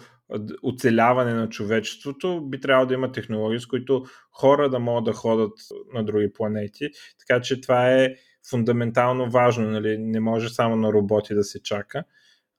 [0.63, 5.53] оцеляване на човечеството, би трябвало да има технологии, с които хора да могат да ходят
[5.95, 6.91] на други планети.
[7.19, 8.15] Така че това е
[8.51, 9.71] фундаментално важно.
[9.71, 9.99] Нали?
[9.99, 12.05] Не може само на роботи да се чака.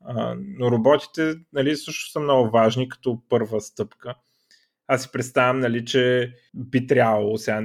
[0.05, 4.15] А, но роботите нали, също са много важни като първа стъпка.
[4.87, 7.61] Аз си представям, нали, че би трябвало, сега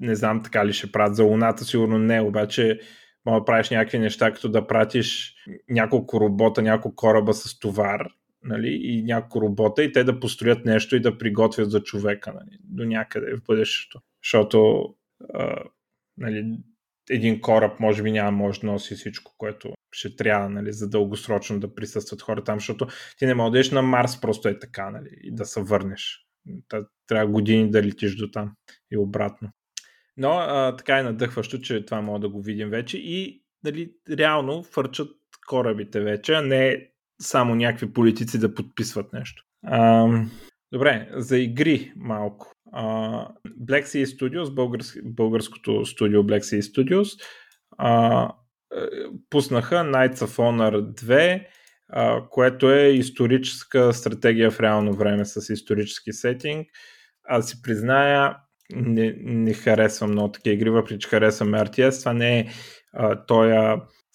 [0.00, 2.80] не знам така ли ще правят за Луната, сигурно не, обаче
[3.26, 5.34] може да правиш някакви неща, като да пратиш
[5.68, 8.08] няколко робота, няколко кораба с товар
[8.42, 12.58] нали, и няколко робота и те да построят нещо и да приготвят за човека нали,
[12.64, 14.00] до някъде в бъдещето.
[14.24, 14.84] Защото
[15.34, 15.56] а,
[16.16, 16.58] нали,
[17.10, 21.60] един кораб може би няма може да носи всичко, което ще трябва, нали, за дългосрочно
[21.60, 22.86] да присъстват хора там, защото
[23.18, 26.26] ти не можеш на Марс просто е така, нали, и да се върнеш.
[27.06, 28.52] Трябва години да летиш до там
[28.90, 29.48] и обратно.
[30.16, 34.62] Но а, така е надъхващо, че това мога да го видим вече и нали, реално
[34.62, 35.10] фърчат
[35.48, 36.90] корабите вече, а не
[37.20, 39.42] само някакви политици да подписват нещо.
[39.66, 40.08] А,
[40.72, 42.52] добре, за игри малко.
[42.72, 42.82] А,
[43.64, 47.20] Black Sea Studios, българск, българското студио Black Sea Studios,
[47.78, 48.22] а,
[48.74, 48.78] е,
[49.30, 51.46] пуснаха Knights of Honor 2,
[51.88, 56.68] а, което е историческа стратегия в реално време с исторически сетинг.
[57.24, 58.36] Аз си призная,
[58.72, 62.00] не, не харесвам много такива игри, въпреки че харесвам RTS.
[62.00, 62.48] Това не е
[63.26, 63.52] този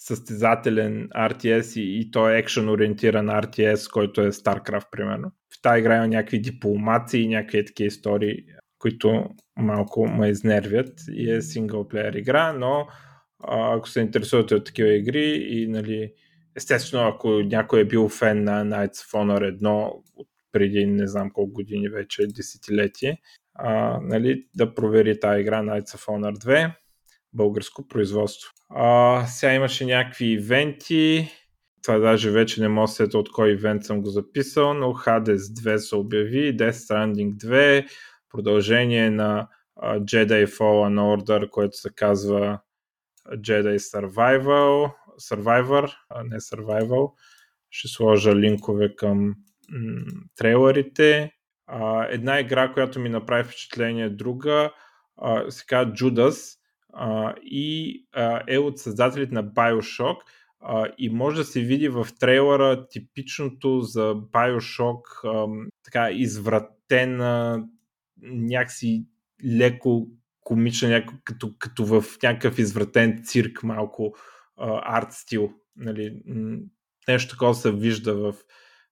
[0.03, 5.31] състезателен RTS и, и той е екшен ориентиран RTS, който е StarCraft, примерно.
[5.57, 8.43] В тази игра има някакви дипломации и някакви такива истории,
[8.79, 12.87] които малко ме изнервят и е синглплеер игра, но
[13.47, 16.13] ако се интересувате от такива игри и нали,
[16.55, 21.31] естествено ако някой е бил фен на Knights of Honor 1 от преди не знам
[21.31, 23.17] колко години вече, десетилетие,
[23.55, 26.71] а, нали, да провери тази игра Knights of Honor 2,
[27.33, 28.51] българско производство.
[28.69, 31.29] А, сега имаше някакви ивенти,
[31.83, 35.77] това даже вече не мога да от кой ивент съм го записал, но Hades 2
[35.77, 37.87] се обяви, Death Stranding 2,
[38.29, 39.47] продължение на
[39.81, 42.59] Jedi Fallen Order, което се казва
[43.29, 44.93] Jedi Survival,
[45.29, 47.11] Survivor, а не Survival.
[47.69, 49.35] Ще сложа линкове към м-
[50.35, 51.31] трейлерите.
[51.67, 54.71] А, една игра, която ми направи впечатление друга,
[55.17, 56.57] а, се казва Judas
[57.43, 60.17] и а, е от създателите на Bioshock
[60.59, 67.63] а, и може да се види в трейлера типичното за Bioshock а, така извратена
[68.21, 69.05] някакси
[69.57, 70.07] леко
[70.41, 74.15] комична, няко, като, като в някакъв извратен цирк малко
[74.57, 75.53] а, арт стил.
[75.75, 76.21] Нали,
[77.07, 78.33] нещо такова се вижда в,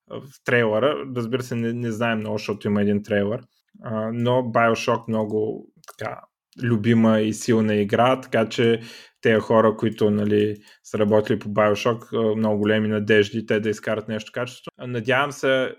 [0.07, 1.05] в трейлера.
[1.15, 3.41] Разбира се, не, не знаем много, защото има един трейлер.
[3.83, 6.21] А, но Bioshock много така
[6.63, 8.81] любима и силна игра, така че
[9.21, 14.31] тези хора, които нали, са работили по Bioshock, много големи надежди те да изкарат нещо
[14.33, 14.71] качество.
[14.87, 15.75] Надявам се,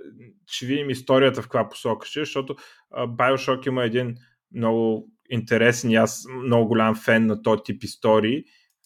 [0.46, 2.56] че видим историята в каква посока ще, защото
[2.92, 4.14] Bioshock има един
[4.54, 8.44] много интересен и аз много голям фен на този тип истории.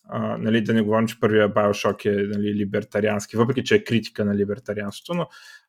[0.09, 4.25] А, нали, да не говорим, че първия Bioshock е нали, либертариански, въпреки че е критика
[4.25, 5.27] на либертарианството, но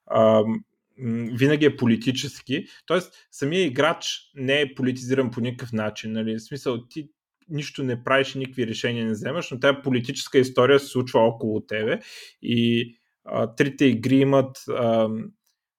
[0.08, 0.44] а,
[1.34, 2.66] винаги е политически.
[2.86, 6.12] Тоест, самия играч не е политизиран по никакъв начин.
[6.12, 6.36] Нали?
[6.36, 7.10] В смисъл, ти
[7.50, 12.00] нищо не правиш никакви решения не вземаш, но тази политическа история се случва около тебе
[12.42, 12.94] и
[13.26, 15.10] а, трите игри имат а,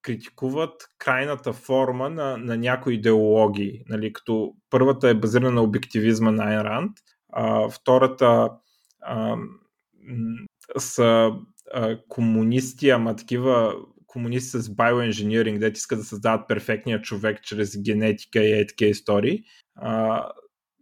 [0.02, 3.82] критикуват крайната форма на, на някои идеологии.
[3.88, 6.92] Нали, като първата е базирана на обективизма на Айн Ранд,
[7.32, 8.50] а, втората
[9.00, 9.36] а,
[10.78, 11.32] са
[11.74, 13.74] а, комунисти, ама такива
[14.18, 19.42] комунисти с bioengineering, де искат да създават перфектния човек чрез генетика и етика истории.
[19.76, 20.26] А,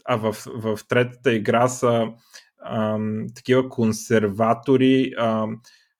[0.04, 2.06] а в, в третата игра са
[2.58, 2.98] а,
[3.34, 5.46] такива консерватори, а,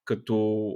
[0.05, 0.71] като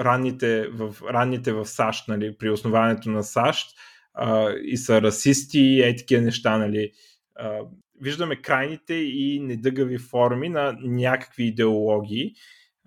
[0.00, 3.66] ранните в, ранните в САЩ, нали, при основаването на САЩ
[4.14, 6.92] а, и са расисти и е такива неща, нали.
[7.34, 7.60] А,
[8.00, 12.32] виждаме крайните и недъгави форми на някакви идеологии.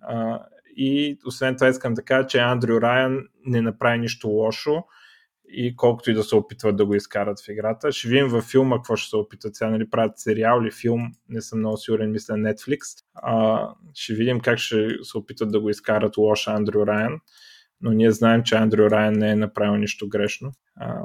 [0.02, 0.46] А,
[0.78, 4.84] и освен това искам да кажа, че Андрю Райан не направи нищо лошо
[5.52, 7.92] и колкото и да се опитват да го изкарат в играта.
[7.92, 9.56] Ще видим във филма какво ще се опитат.
[9.56, 12.80] Сега нали, правят сериал или филм, не съм много сигурен, мисля Netflix.
[13.14, 17.20] А, ще видим как ще се опитат да го изкарат лош Андрю Райан.
[17.82, 20.52] Но ние знаем, че Андрю Райан не е направил нищо грешно.
[20.76, 21.02] А,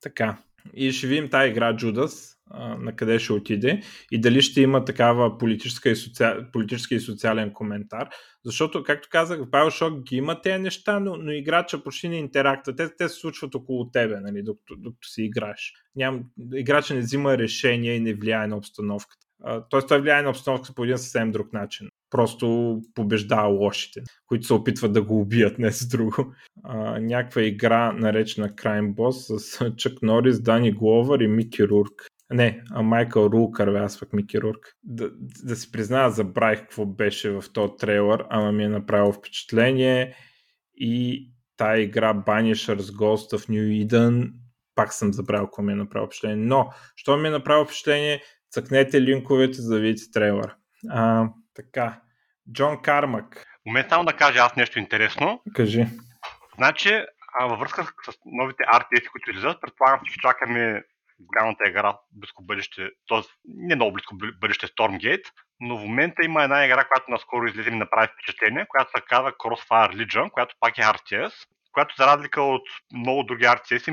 [0.00, 0.36] така.
[0.74, 2.33] И ще видим тази игра Джудас,
[2.78, 3.80] на къде ще отиде
[4.12, 8.08] и дали ще има такава политическа и, социал, политически и социален коментар.
[8.44, 12.76] Защото, както казах, в Bioshock ги има тези неща, но, но играча почти не интеракта.
[12.76, 15.72] Те, те се случват около тебе, нали, докато, докато си играеш.
[15.96, 19.26] Ням, играча не взима решения и не влияе на обстановката.
[19.70, 21.88] Тоест той влияе на обстановката по един съвсем друг начин.
[22.10, 26.34] Просто побеждава лошите, които се опитват да го убият, не с друго.
[26.62, 32.06] А, някаква игра, наречена Crime Boss, с Чък Норис, Дани Гловър и Мики Рурк.
[32.30, 34.66] Не, а Майкъл Рулкър, аз пък Мики Рурк.
[34.82, 35.10] Да,
[35.44, 40.16] да си призная, забравих какво беше в този трейлър, ама ми е направило впечатление
[40.74, 44.32] и тая игра Banishers Ghost of New Eden,
[44.74, 46.46] пак съм забравил какво ми е направило впечатление.
[46.46, 50.54] Но, що ми е направило впечатление, цъкнете линковете, за да видите трейлър.
[50.90, 52.00] А, така,
[52.52, 53.46] Джон Кармак.
[53.66, 55.42] Момент само да кажа аз нещо интересно.
[55.54, 55.86] Кажи.
[56.56, 57.04] Значи,
[57.40, 60.82] а, във връзка с новите RTS, които излизат, предполагам, че чакаме
[61.24, 63.20] голямата игра близко бъдеще, т.е.
[63.44, 65.24] не много близко бъдеще Stormgate,
[65.60, 69.32] но в момента има една игра, която наскоро излезе и направи впечатление, която се казва
[69.32, 71.32] Crossfire Legion, която пак е RTS,
[71.72, 72.62] която за разлика от
[72.94, 73.88] много други RTS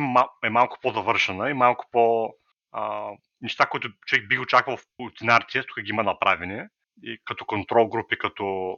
[0.45, 2.33] е малко по-завършена и малко по...
[2.71, 3.09] А,
[3.41, 6.67] неща, които човек би очаквал от един RTS, тук ги има направени.
[7.03, 8.77] И като контрол групи, като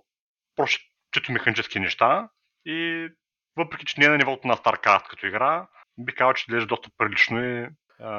[0.56, 2.30] просто чето механически неща.
[2.66, 3.10] И
[3.58, 6.90] въпреки, че не е на нивото на StarCraft като игра, би казал, че изглежда доста
[6.98, 7.68] прилично и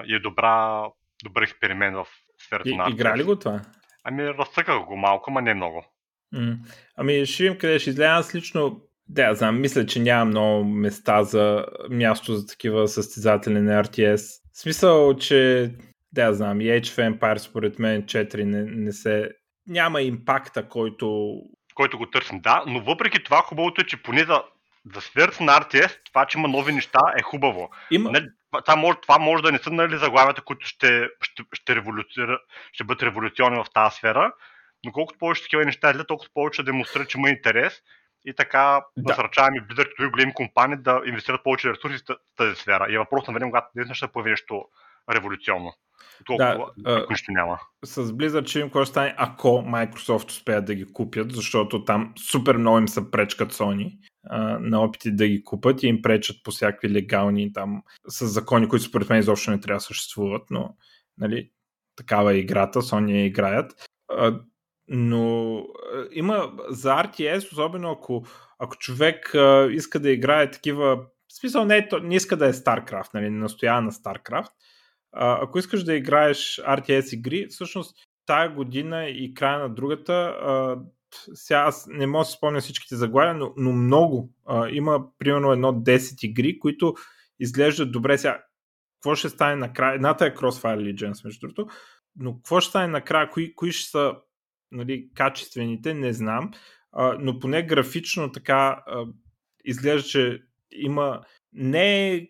[0.07, 0.85] и е добра,
[1.25, 2.07] добър експеримент в
[2.39, 3.61] сферата и, на Игра ли го това?
[4.05, 5.85] Ами разцъках го малко, ма не много.
[6.33, 6.57] М-
[6.97, 8.09] ами ще видим къде ще излезе.
[8.09, 13.85] Аз лично да, знам, мисля, че няма много места за място за такива състезатели на
[13.85, 14.43] RTS.
[14.53, 15.71] В смисъл, че
[16.13, 19.31] да, знам, и Age of Empire според мен 4 не, не се...
[19.67, 21.35] Няма импакта, който...
[21.75, 24.43] Който го търсим, да, но въпреки това хубавото е, че поне за,
[24.95, 27.71] за сферата на RTS, това, че има нови неща е хубаво.
[27.91, 28.11] Има...
[28.11, 28.27] Не,
[28.65, 32.39] това, може, това може да не са нали, заглавията, които ще, ще, ще, революцира,
[32.73, 34.33] ще бъдат революционни в тази сфера,
[34.85, 37.83] но колкото повече такива неща излизат, толкова повече демонстрира, че има интерес
[38.27, 39.11] и така да.
[39.11, 42.87] насърчаваме близър дори големи компании да инвестират повече ресурси в тази сфера.
[42.91, 44.65] И е въпрос на време, когато днес ще появи нещо
[45.13, 45.73] революционно.
[46.27, 47.59] Толкова да, нищо няма.
[47.85, 52.57] С Blizzard ще им какво стане, ако Microsoft успеят да ги купят, защото там супер
[52.57, 53.99] много им се пречкат Sony
[54.61, 58.85] на опити да ги купат и им пречат по всякакви легални там с закони, които
[58.85, 60.77] според мен изобщо не трябва да съществуват, но
[61.19, 61.51] нали,
[61.97, 63.73] такава е играта, Sony я играят.
[64.89, 65.59] Но
[66.13, 68.27] има за RTS, особено ако,
[68.59, 69.35] ако човек
[69.71, 70.97] иска да играе такива
[71.29, 74.53] в смисъл не, не иска да е StarCraft, нали, настоява на StarCraft,
[75.13, 80.37] ако искаш да играеш RTS игри, всъщност тая година и края на другата,
[81.35, 84.33] сега аз не мога да спомня всичките заглавия, но, но много.
[84.47, 86.95] А, има примерно едно 10 игри, които
[87.41, 88.19] изглеждат добре.
[88.19, 88.45] Сега,
[88.95, 89.95] какво ще стане накрая?
[89.95, 91.67] Едната е Crossfire Legends, между другото,
[92.17, 93.31] но какво ще стане накрая?
[93.31, 94.15] Кои, кои ще са
[94.73, 96.51] нали, качествените, не знам.
[96.93, 99.05] А, но поне графично така а,
[99.65, 100.43] изглежда, че
[100.73, 101.21] има
[101.53, 102.21] не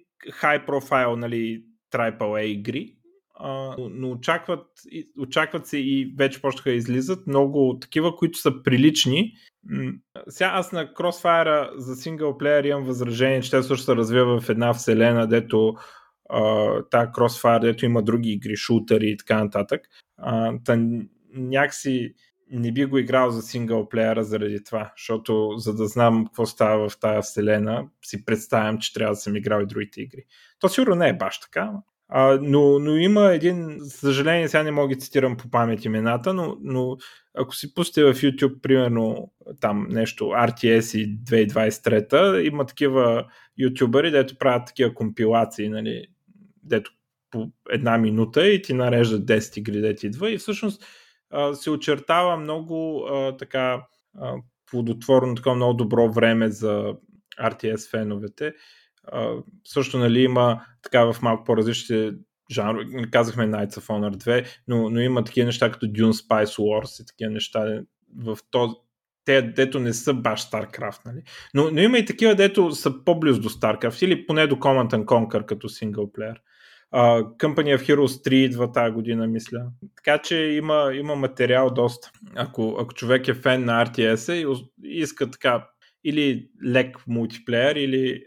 [0.42, 2.96] high profile, нали, AAA игри,
[3.78, 4.66] но очакват,
[5.18, 9.32] очакват се и вече почнаха да излизат много такива, които са прилични.
[10.28, 14.74] Сега аз на Crossfire за синглплеер имам възражение, че те също се развива в една
[14.74, 15.74] вселена, дето
[16.90, 19.80] та Crossfire, дето има други игри, шутери и така нататък.
[20.64, 20.78] Та,
[21.34, 22.14] някакси
[22.50, 26.98] не би го играл за синглплеера заради това, защото за да знам какво става в
[27.00, 30.24] тази вселена, си представям, че трябва да съм играл и другите игри.
[30.60, 31.70] То сигурно не е баш така,
[32.16, 36.56] А, но, но има един, съжаление, сега не мога да цитирам по памет имената, но,
[36.60, 36.96] но
[37.34, 43.24] ако си пустите в YouTube, примерно, там нещо RTS и 2023, има такива
[43.58, 46.06] ютубъри, дето правят такива компилации, нали,
[46.62, 46.90] дето
[47.30, 50.84] по една минута и ти нареждат 10 игри, дето идва и всъщност
[51.30, 53.86] а, се очертава много а, така
[54.18, 54.34] а,
[54.70, 56.94] плодотворно, така много добро време за
[57.40, 58.54] RTS феновете.
[59.64, 62.12] Също нали, има така в малко по-различни
[62.50, 67.02] жанрове, казахме Knights of Honor 2, но, но има такива неща като Dune Spice Wars
[67.02, 67.82] и такива неща
[68.24, 68.74] в този
[69.24, 71.22] те, дето не са баш StarCraft, нали?
[71.54, 75.04] Но, но има и такива, дето са по-близо до StarCraft или поне до Command and
[75.04, 76.40] Conquer като синглплеер.
[76.94, 79.66] Uh, Company of Heroes 3 идва тази година, мисля.
[79.96, 82.10] Така че има, има материал доста.
[82.34, 85.66] Ако, ако човек е фен на RTS и, иска така
[86.04, 88.22] или лек мултиплеер, или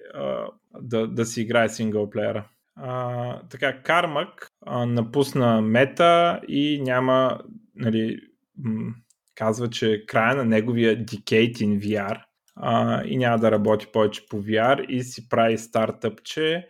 [0.82, 2.50] да, да си играе синглплеера.
[2.80, 7.40] Uh, така, Кармак uh, напусна мета и няма,
[7.76, 8.20] нали,
[8.58, 8.94] м-
[9.36, 12.22] казва, че края на неговия Decade in VR
[12.60, 16.68] uh, и няма да работи повече по VR и си прави стартъпче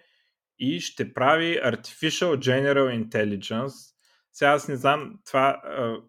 [0.59, 3.93] и ще прави Artificial General Intelligence.
[4.33, 6.01] Сега аз не знам, това uh,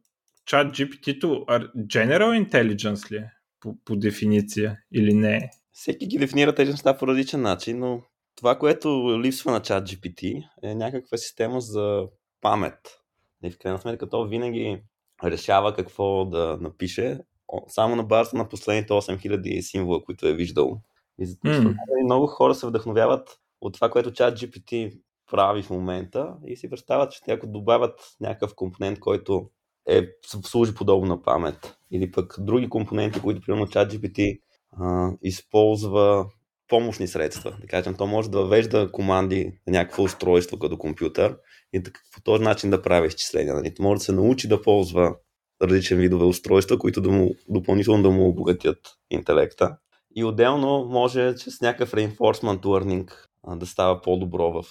[0.47, 1.45] чат GPT-то
[1.77, 3.31] General Intelligence ли е
[3.61, 5.51] по, по дефиниция или не?
[5.79, 8.03] Всеки ги дефинира тези неща по различен начин, но
[8.37, 8.89] това, което
[9.23, 12.07] липсва на чат GPT е някаква система за
[12.41, 13.01] памет.
[13.45, 14.83] И в крайна сметка то винаги
[15.25, 17.21] решава какво да напише,
[17.69, 20.81] само на базата на последните 8000 символа, които е виждал.
[21.21, 21.75] И mm.
[22.05, 25.01] много хора се вдъхновяват от това, което чат GPT
[25.31, 29.51] прави в момента и си представят, че ако добавят някакъв компонент, който
[29.89, 34.41] е, служи подобно на памет, или пък други компоненти, които примерно чат GPT
[34.73, 36.27] а, използва
[36.69, 37.57] помощни средства.
[37.61, 41.37] Да кажем, то може да въвежда команди на някакво устройство като компютър
[41.73, 43.55] и да, по този начин да прави изчисления.
[43.55, 43.75] Нали?
[43.75, 45.15] То може да се научи да ползва
[45.63, 48.79] различен видове устройства, които да му, допълнително да му обогатят
[49.11, 49.77] интелекта.
[50.17, 53.13] И отделно може чрез някакъв reinforcement learning
[53.57, 54.65] да става по-добро в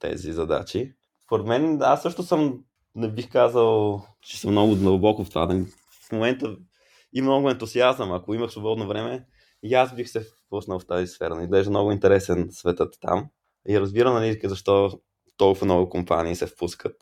[0.00, 0.92] тези задачи.
[1.24, 2.58] Според мен, аз също съм,
[2.94, 5.46] не бих казал, че съм много дълбоко в това.
[6.08, 6.56] В момента
[7.12, 8.12] има много ентусиазъм.
[8.12, 9.26] Ако имах свободно време,
[9.62, 11.42] и аз бих се впуснал в тази сфера.
[11.42, 13.28] Изглежда много интересен светът там.
[13.68, 15.00] И разбира, нали, защо
[15.36, 16.94] толкова много компании се впускат.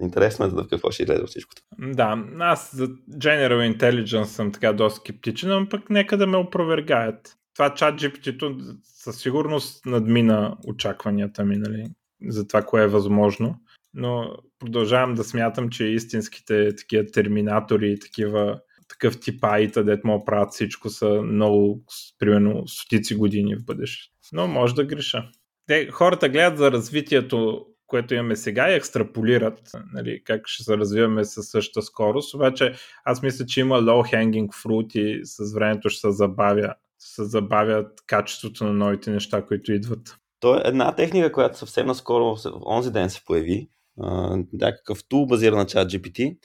[0.00, 1.54] Интересно е за какво ще излезе всичко.
[1.78, 7.36] Да, аз за General Intelligence съм така доста скептичен, но пък нека да ме опровергаят.
[7.54, 11.86] Това чат GPT-то със сигурност надмина очакванията ми, нали,
[12.28, 13.60] за това, кое е възможно.
[13.94, 20.26] Но продължавам да смятам, че истинските такива терминатори и такива такъв тип аита, дет могат
[20.26, 21.84] правят всичко, са много,
[22.18, 24.12] примерно, стотици години в бъдеще.
[24.32, 25.28] Но може да греша.
[25.66, 29.60] Те, хората гледат за развитието, което имаме сега и екстраполират,
[29.92, 32.74] нали, как ще се развиваме със същата скорост, обаче
[33.04, 38.00] аз мисля, че има low hanging fruit и с времето ще се забавя, се забавят
[38.06, 40.16] качеството на новите неща, които идват.
[40.40, 43.68] То е една техника, която съвсем наскоро, онзи ден се появи,
[44.52, 46.36] някакъв тул базиран на чат GPT,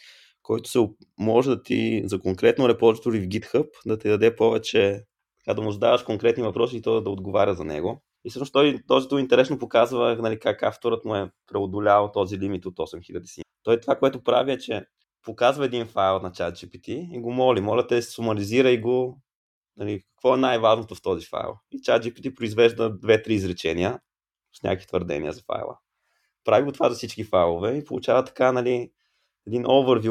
[0.43, 0.89] който се
[1.19, 5.03] може да ти за конкретно репозитори в GitHub да ти даде повече,
[5.39, 8.03] така да му задаваш конкретни въпроси и то да отговаря за него.
[8.25, 12.65] И всъщност той, този това интересно показва нали, как авторът му е преодолял този лимит
[12.65, 13.41] от 8000 си.
[13.63, 14.85] Той това, което прави е, че
[15.23, 17.61] показва един файл на ChatGPT и го моли.
[17.61, 19.21] Моля те сумаризира го
[19.77, 21.55] нали, какво е най-важното в този файл.
[21.71, 23.99] И ChatGPT произвежда две-три изречения
[24.53, 25.77] с някакви твърдения за файла.
[26.43, 28.91] Прави го това за всички файлове и получава така нали,
[29.47, 29.65] един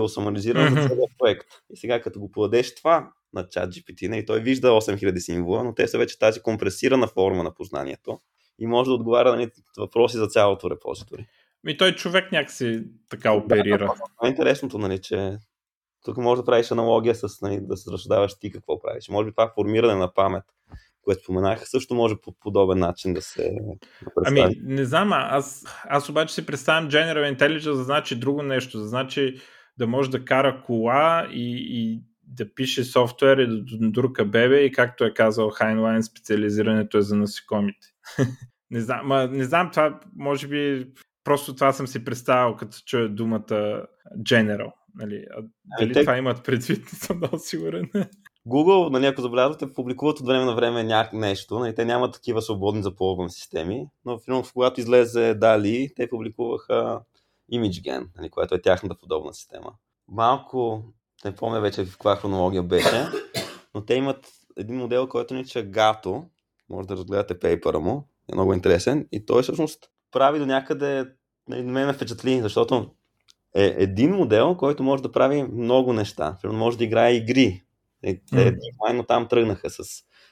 [0.09, 0.83] самализиран mm-hmm.
[0.83, 1.49] за целия проект.
[1.73, 5.75] И сега като го подадеш това на чат GPT, нали, той вижда 8000 символа, но
[5.75, 8.19] те са вече тази компресирана форма на познанието
[8.59, 11.27] и може да отговаря на нали, въпроси за цялото репозитори.
[11.67, 13.79] И той човек някакси така оперира.
[13.79, 15.39] Да, това е интересното, нали, че
[16.05, 19.09] тук може да правиш аналогия с нали, да се разсъждаваш ти какво правиш.
[19.09, 20.45] Може би това формиране на памет
[21.03, 23.53] което споменах, също може по подобен начин да се
[24.15, 24.41] представи.
[24.41, 28.89] Ами, не знам, аз, аз обаче си представям General Intelligence да значи друго нещо, да
[28.89, 29.41] значи
[29.79, 34.73] да може да кара кола и, и да пише софтуер и да друга бебе и
[34.73, 37.87] както е казал Хайнлайн, специализирането е за насекомите.
[38.71, 40.87] не, знам, ма, не знам, това може би
[41.25, 43.87] просто това съм си представил, като чуя думата
[44.19, 44.73] General.
[44.95, 45.25] Нали?
[45.31, 45.43] А
[45.79, 46.01] дали те...
[46.01, 47.91] това имат предвид, не съм много сигурен.
[48.49, 51.59] Google, нали, ако забелязвате, публикуват от време на време някак нещо.
[51.59, 57.01] Нали, те нямат такива свободни за ползване системи, но в когато излезе Dali, те публикуваха
[57.53, 59.73] ImageGen, нали, което е тяхната подобна система.
[60.09, 60.83] Малко,
[61.25, 63.07] не помня вече в каква хронология беше,
[63.75, 64.27] но те имат
[64.57, 66.25] един модел, който нарича Gato.
[66.69, 68.09] Може да разгледате пейпера му.
[68.33, 69.09] Е много интересен.
[69.13, 71.07] И той всъщност прави до някъде
[71.49, 72.91] на мен ме впечатли, защото
[73.55, 76.37] е един модел, който може да прави много неща.
[76.43, 77.65] Примерно може да играе игри.
[78.03, 79.07] Е, те mm.
[79.09, 79.83] там тръгнаха с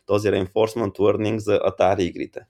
[0.07, 2.41] този reinforcement learning за Atari игрите.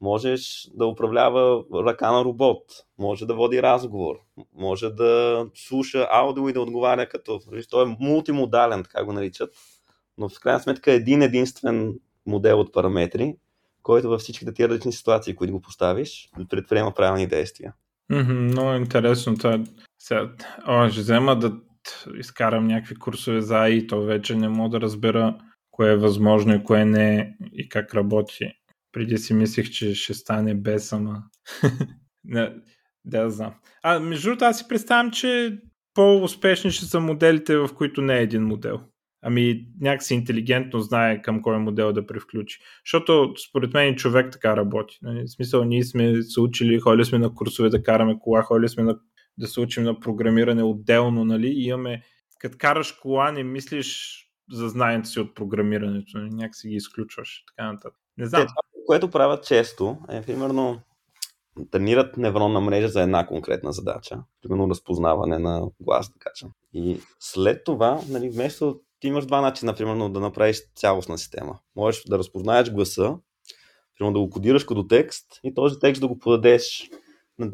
[0.00, 2.62] Можеш да управлява ръка на робот,
[2.98, 4.16] може да води разговор,
[4.54, 7.40] може да слуша аудио и да отговаря като...
[7.70, 9.54] Той е мултимодален, така го наричат,
[10.18, 11.94] но в крайна сметка е един единствен
[12.26, 13.36] модел от параметри,
[13.82, 17.74] който във всичките тия различни ситуации, които го поставиш, предприема правилни действия.
[18.12, 19.36] Mm-hmm, много интересно.
[19.36, 19.60] Това.
[19.98, 20.30] Сега,
[20.66, 21.52] о, ще взема да
[22.18, 25.38] изкарам някакви курсове за AI, то вече не мога да разбера
[25.70, 28.52] кое е възможно и кое не е и как работи.
[28.92, 31.22] Преди си мислех, че ще стане без, ама...
[32.24, 32.52] не,
[33.04, 33.54] да знам.
[33.82, 35.58] А между другото, аз си представям, че
[35.94, 38.80] по-успешни ще са моделите, в които не е един модел.
[39.22, 42.58] Ами някакси интелигентно знае към кой модел да превключи.
[42.86, 44.98] Защото според мен човек така работи.
[45.02, 45.22] Нали?
[45.22, 48.82] В смисъл, ние сме се учили, ходили сме на курсове да караме кола, ходили сме
[48.82, 48.96] на,
[49.38, 51.54] да се учим на програмиране отделно, нали?
[51.56, 52.02] Имаме,
[52.38, 54.22] като караш кола, не мислиш
[54.52, 56.30] за знанието си от програмирането, нали?
[56.30, 57.44] някак ги изключваш.
[57.48, 58.00] Така нататък.
[58.18, 58.42] Не знам.
[58.42, 60.80] Те, това, което правят често е, примерно,
[61.70, 66.50] тренират невронна мрежа за една конкретна задача, примерно разпознаване на глас, да кажем.
[66.72, 71.58] И след това, нали, вместо ти имаш два начина, примерно, да направиш цялостна система.
[71.76, 73.16] Можеш да разпознаеш гласа,
[73.98, 76.90] примерно да го кодираш като текст и този текст да го подадеш
[77.38, 77.50] на,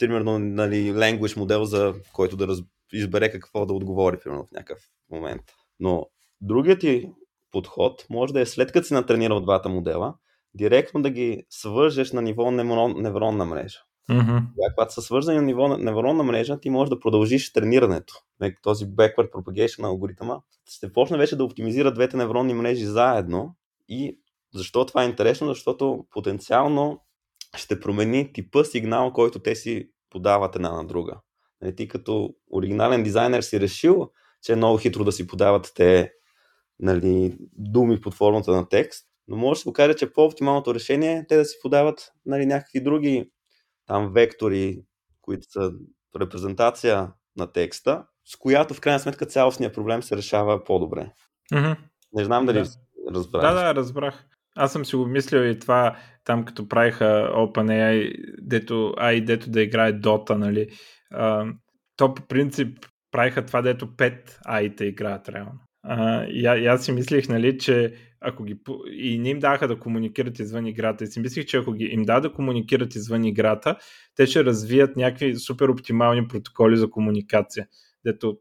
[0.00, 2.58] примерно, нали, language модел, за който да раз...
[2.92, 4.78] избере какво да отговори, примерно, в някакъв
[5.10, 5.42] момент.
[5.80, 6.06] Но
[6.40, 7.10] другият ти
[7.52, 10.14] подход може да е след като си натренирал двата модела,
[10.54, 13.78] директно да ги свържеш на ниво неврон, невронна мрежа.
[14.10, 14.42] Mm-hmm.
[14.74, 18.14] Когато са свързани на ниво невронна мрежа, ти можеш да продължиш тренирането.
[18.62, 20.40] Този backward propagation на алгоритъма
[20.70, 23.54] ще почне вече да оптимизира двете невронни мрежи заедно
[23.88, 24.18] и
[24.54, 25.48] защо това е интересно?
[25.48, 27.00] Защото потенциално
[27.56, 31.20] ще промени типа сигнал, който те си подават една на друга.
[31.62, 34.10] Нали, ти като оригинален дизайнер си решил,
[34.42, 36.12] че е много хитро да си подават те
[36.78, 41.26] нали, думи под формата на текст, но може да се окаже, че по-оптималното решение е
[41.26, 43.30] те да си подават нали, някакви други
[43.86, 44.82] там вектори,
[45.20, 45.72] които са
[46.20, 51.12] репрезентация на текста, с която в крайна сметка цялостният проблем се решава по-добре.
[51.52, 51.76] Mm-hmm.
[52.12, 52.68] Не знам дали да.
[53.14, 53.42] разбрах.
[53.42, 54.24] Да, да, разбрах.
[54.56, 59.62] Аз съм си го мислил и това там като правиха OpenAI, дето, ай, дето да
[59.62, 60.68] играе Dota, нали.
[61.10, 61.46] А,
[61.96, 65.60] то по принцип правиха това, дето 5 ай играят реално.
[65.82, 68.58] А, и аз си мислих, нали, че ако ги...
[68.92, 71.04] И не им даха да комуникират извън играта.
[71.04, 73.76] И си мислих, че ако ги им да да комуникират извън играта,
[74.16, 77.66] те ще развият някакви супер оптимални протоколи за комуникация.
[78.04, 78.38] Дето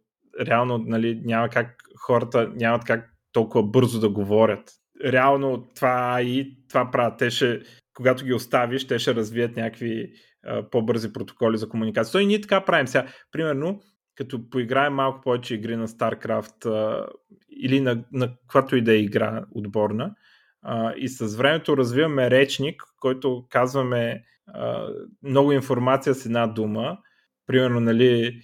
[0.48, 4.72] реално нали, няма как хората нямат как толкова бързо да говорят.
[5.06, 7.18] Реално това и това правят.
[7.20, 7.62] Те ще,
[7.94, 10.14] когато ги оставиш, те ще развият някакви
[10.46, 12.12] а, по-бързи протоколи за комуникация.
[12.12, 13.08] То и ние така правим сега.
[13.32, 13.82] Примерно,
[14.16, 17.08] като поиграем малко повече игри на StarCraft а,
[17.50, 20.16] или на, на каквато и да е игра отборна,
[20.62, 24.88] а, и с времето развиваме речник, който казваме а,
[25.24, 26.98] много информация с една дума.
[27.48, 28.42] Примерно, нали,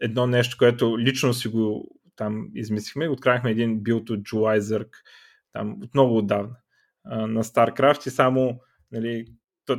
[0.00, 4.58] едно нещо, което лично си го там измислихме, открахме един билд от July
[5.52, 6.56] там отново отдавна.
[7.04, 8.60] А, на StarCraft и само
[8.92, 9.26] нали,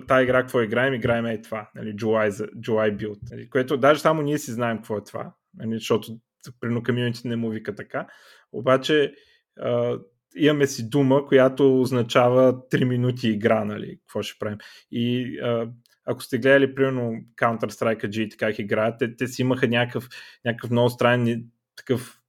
[0.08, 4.22] тази игра какво играем, играем е това, нали, July, July build, нали, което даже само
[4.22, 6.18] ние си знаем какво е това, нали, защото
[6.60, 8.08] прино комьюнити не му вика така,
[8.52, 9.14] обаче
[9.60, 10.00] а,
[10.36, 14.58] имаме си дума, която означава 3 минути игра, нали, какво ще правим.
[14.92, 15.70] И а,
[16.06, 20.08] ако сте гледали, примерно, Counter-Strike G, как играят, те, те си имаха някакъв,
[20.46, 21.46] някакъв много странен
[21.76, 22.22] такъв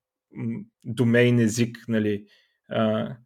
[0.85, 2.25] домейн език, нали,
[2.69, 3.17] а,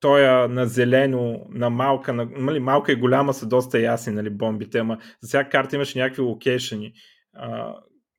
[0.00, 4.78] той на зелено, на малка, на, нали, малка и голяма са доста ясни нали, бомбите,
[4.78, 6.92] ама за всяка карта имаше някакви локейшени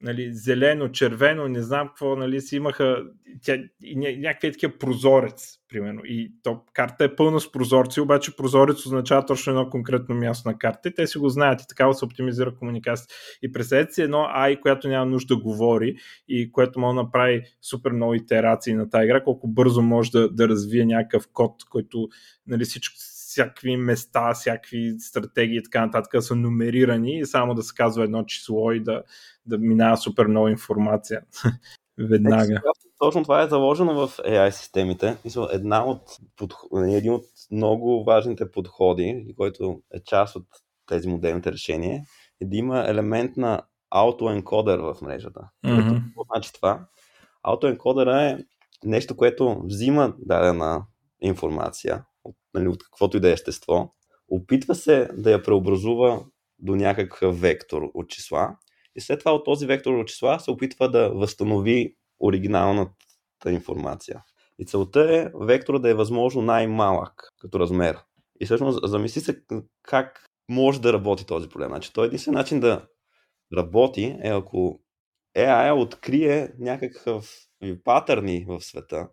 [0.02, 3.04] нали, зелено, червено, не знам какво, нали, си имаха
[3.44, 6.02] тя, и някакви такива прозорец, примерно.
[6.06, 10.58] И то карта е пълна с прозорци, обаче прозорец означава точно едно конкретно място на
[10.58, 13.08] карта и те си го знаят и така се оптимизира комуникация.
[13.42, 15.96] И представете си едно AI, която няма нужда да говори
[16.28, 20.30] и което може да направи супер много итерации на тази игра, колко бързо може да,
[20.30, 22.10] да развие някакъв код, който
[22.48, 22.96] нали, всичко,
[23.30, 28.24] всякакви места, всякакви стратегии и така нататък са номерирани и само да се казва едно
[28.24, 29.04] число и да,
[29.46, 31.22] да минава супер много информация
[31.98, 32.62] веднага.
[33.00, 35.18] Точно това е заложено в AI системите.
[35.52, 36.02] Една от,
[36.88, 40.46] един от много важните подходи, който е част от
[40.88, 42.02] тези модерните решения,
[42.42, 45.42] е да има елемент на аутоенкодер в мрежата.
[45.66, 46.04] Mm-hmm.
[46.04, 46.86] Какво значи това?
[47.44, 48.38] Аутоенкодера е
[48.84, 50.86] нещо, което взима дадена
[51.22, 52.04] информация,
[52.54, 53.96] нали, от каквото и да е естество,
[54.30, 56.22] опитва се да я преобразува
[56.60, 58.58] до някакъв вектор от числа
[58.96, 64.24] и след това от този вектор от числа се опитва да възстанови оригиналната информация.
[64.60, 67.98] И целта е вектора да е възможно най-малък като размер.
[68.42, 69.42] И всъщност замисли се
[69.84, 71.70] как може да работи този проблем.
[71.70, 72.88] Значи, той единствен начин да
[73.58, 74.82] работи е ако
[75.38, 77.36] AI открие някакъв
[77.84, 79.10] патърни в света,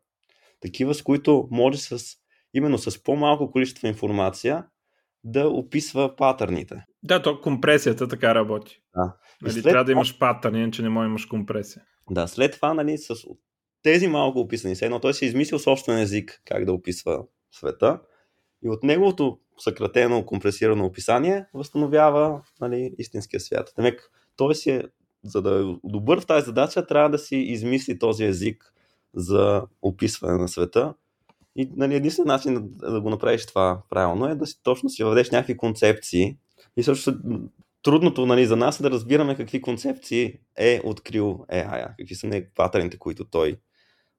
[0.61, 2.17] такива с които може с,
[2.55, 4.67] именно с по-малко количество информация
[5.25, 6.85] да описва патърните.
[7.03, 8.81] Да, то компресията така работи.
[8.97, 9.17] Да.
[9.43, 9.63] Нали, след...
[9.63, 11.83] Трябва да имаш патърни, иначе не може да имаш компресия.
[12.11, 13.15] Да, след това, нали, с
[13.83, 18.01] тези малко описани се, но той си е измислил собствен език как да описва света
[18.65, 23.73] и от неговото съкратено, компресирано описание възстановява нали, истинския свят.
[23.77, 24.83] Демек, той си е,
[25.25, 28.73] за да е добър в тази задача, трябва да си измисли този език
[29.15, 30.95] за описване на света.
[31.57, 35.05] И нали, единствен начин да, да го направиш това правилно е да си точно си
[35.05, 36.37] въведеш някакви концепции.
[36.77, 37.15] И също
[37.83, 42.99] трудното нали, за нас е да разбираме какви концепции е открил AI, какви са паттерните,
[42.99, 43.57] които той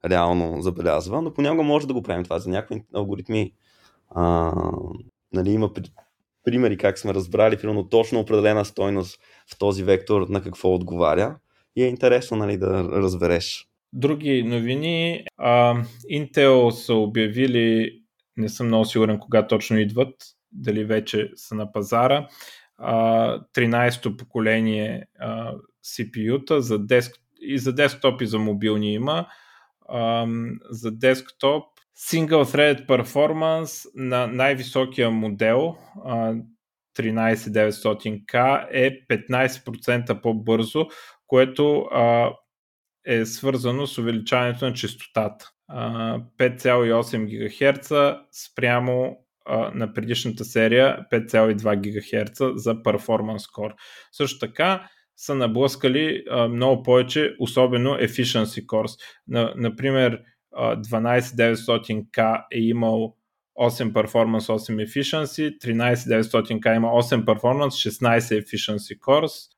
[0.05, 3.53] реално забелязва, но понякога може да го правим това за някакви алгоритми.
[4.09, 4.53] А,
[5.33, 5.69] нали, има
[6.43, 9.19] примери как сме разбрали, примерно точно определена стойност
[9.53, 11.35] в този вектор на какво отговаря
[11.75, 13.66] и е интересно нали, да разбереш.
[13.93, 15.23] Други новини.
[15.37, 17.99] А, Intel са обявили,
[18.37, 20.13] не съм много сигурен кога точно идват,
[20.51, 22.27] дали вече са на пазара,
[22.77, 25.53] а, 13-то поколение а,
[25.85, 29.27] CPU-та за деск, и за десктоп и за мобилни има.
[29.89, 30.27] А,
[30.69, 31.63] за десктоп
[31.97, 35.75] Single Threaded Performance на най-високия модел
[36.05, 36.33] а,
[36.97, 40.87] 13900K е 15% по-бързо,
[41.27, 42.33] което а,
[43.07, 45.51] е свързано с увеличаването на частотата.
[45.69, 47.91] 5,8 ГГц
[48.31, 49.17] спрямо
[49.73, 53.73] на предишната серия 5,2 ГГц за Performance Core.
[54.11, 58.99] Също така са наблъскали много повече, особено Efficiency Cores.
[59.27, 60.19] На, например,
[60.57, 63.15] 12900K е имал
[63.59, 69.49] 8 Performance, 8 Efficiency, 13900K има 8 Performance, 16 Efficiency Cores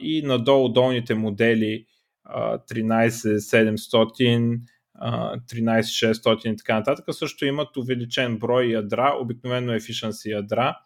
[0.00, 1.84] и надолу долните модели
[2.28, 4.60] 13700,
[5.00, 10.76] 13600 и така нататък също имат увеличен брой ядра, обикновено efficiency ядра,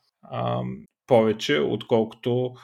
[1.07, 2.55] повече отколкото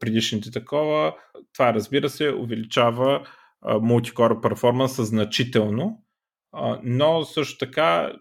[0.00, 1.14] предишните такова.
[1.52, 3.26] Това разбира се увеличава
[3.80, 6.02] мултикора перформанса значително,
[6.82, 8.12] но също така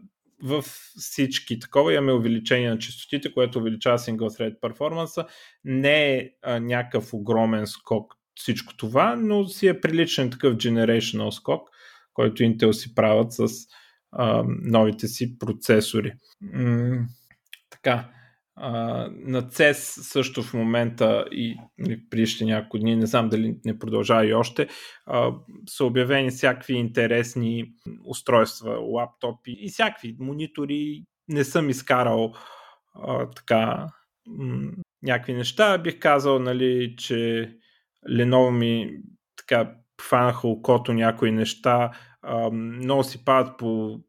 [0.44, 0.64] в
[0.98, 5.26] всички такова имаме увеличение на частотите, което увеличава single thread перформанса.
[5.64, 6.30] Не е
[6.60, 11.70] някакъв огромен скок всичко това, но си е приличен такъв generational скок,
[12.14, 13.48] който Intel си правят с
[14.12, 16.14] а, новите си процесори.
[16.42, 17.06] М-
[17.70, 18.10] така.
[18.60, 23.80] Uh, на CES също в момента и нали, предишните няколко дни, не знам дали не
[23.80, 24.68] продължава и още,
[25.10, 27.66] uh, са обявени всякакви интересни
[28.06, 31.04] устройства, лаптопи и всякакви монитори.
[31.28, 32.34] Не съм изкарал
[32.96, 33.88] uh, така
[34.28, 34.72] м-
[35.04, 35.78] някакви неща.
[35.78, 37.52] Бих казал, нали, че
[38.08, 39.00] Lenovo ми
[39.36, 41.92] така фанаха окото някои неща.
[42.26, 44.00] Uh, много си падат по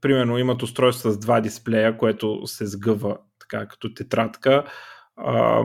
[0.00, 4.64] примерно имат устройство с два дисплея, което се сгъва така като тетрадка.
[5.16, 5.64] А,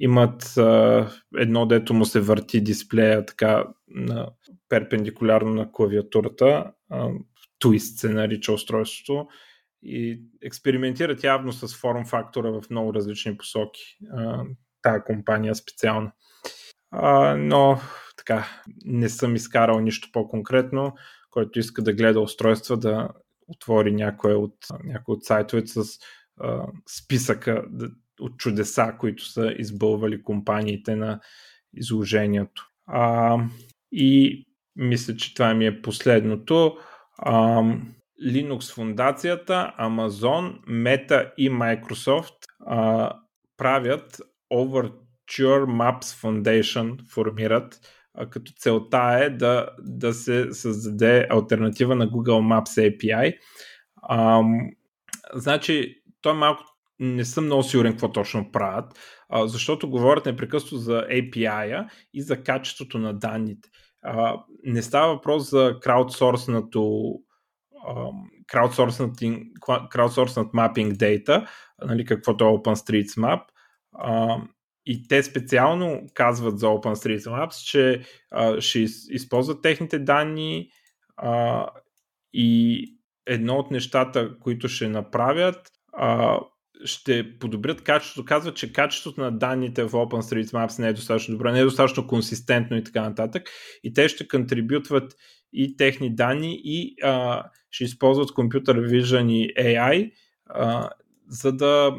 [0.00, 4.28] имат а, едно, дето му се върти дисплея така на,
[4.68, 6.72] перпендикулярно на клавиатурата.
[6.90, 7.08] А,
[7.64, 9.28] Twist се нарича устройството
[9.82, 13.82] и експериментират явно с форм фактора в много различни посоки.
[14.12, 14.44] А,
[14.82, 16.10] тая компания специално.
[17.36, 17.80] Но
[18.16, 18.46] така,
[18.84, 20.94] не съм изкарал нищо по-конкретно,
[21.30, 23.08] който иска да гледа устройства, да
[23.48, 25.84] отвори някой от, някой от сайтовете с
[26.40, 26.66] а,
[26.98, 27.64] списъка
[28.20, 31.20] от чудеса, които са избълвали компаниите на
[31.72, 32.68] изложението.
[32.86, 33.38] А,
[33.92, 34.44] и
[34.76, 36.76] мисля, че това ми е последното.
[37.18, 37.62] А,
[38.22, 42.36] Linux фундацията, Amazon, Meta и Microsoft
[42.66, 43.10] а,
[43.56, 44.20] правят
[45.28, 47.80] Overture Maps Foundation, формират,
[48.30, 53.38] като целта е да, да се създаде альтернатива на Google Maps API.
[54.02, 54.42] А,
[55.34, 56.62] значи, той малко
[56.98, 58.98] не съм много сигурен какво точно правят,
[59.28, 63.68] а, защото говорят непрекъснато за API-а и за качеството на данните.
[64.02, 67.14] А, не става въпрос за краудсорснато
[69.90, 71.46] краудсорснат мапинг дейта,
[71.84, 73.40] нали, каквото е OpenStreetMap.
[73.98, 74.36] А,
[74.86, 78.78] и те специално казват за OpenStreetMaps, че а, ще
[79.10, 80.68] използват техните данни
[81.16, 81.66] а,
[82.32, 82.86] и
[83.26, 86.38] едно от нещата, които ще направят, а,
[86.84, 88.24] ще подобрят качеството.
[88.24, 92.76] Казва, че качеството на данните в OpenStreetMaps не е достатъчно добро, не е достатъчно консистентно
[92.76, 93.50] и така нататък.
[93.84, 95.16] И те ще контрибютват
[95.52, 100.12] и техни данни и а, ще използват компютър Vision и AI,
[100.46, 100.90] а,
[101.34, 101.96] за да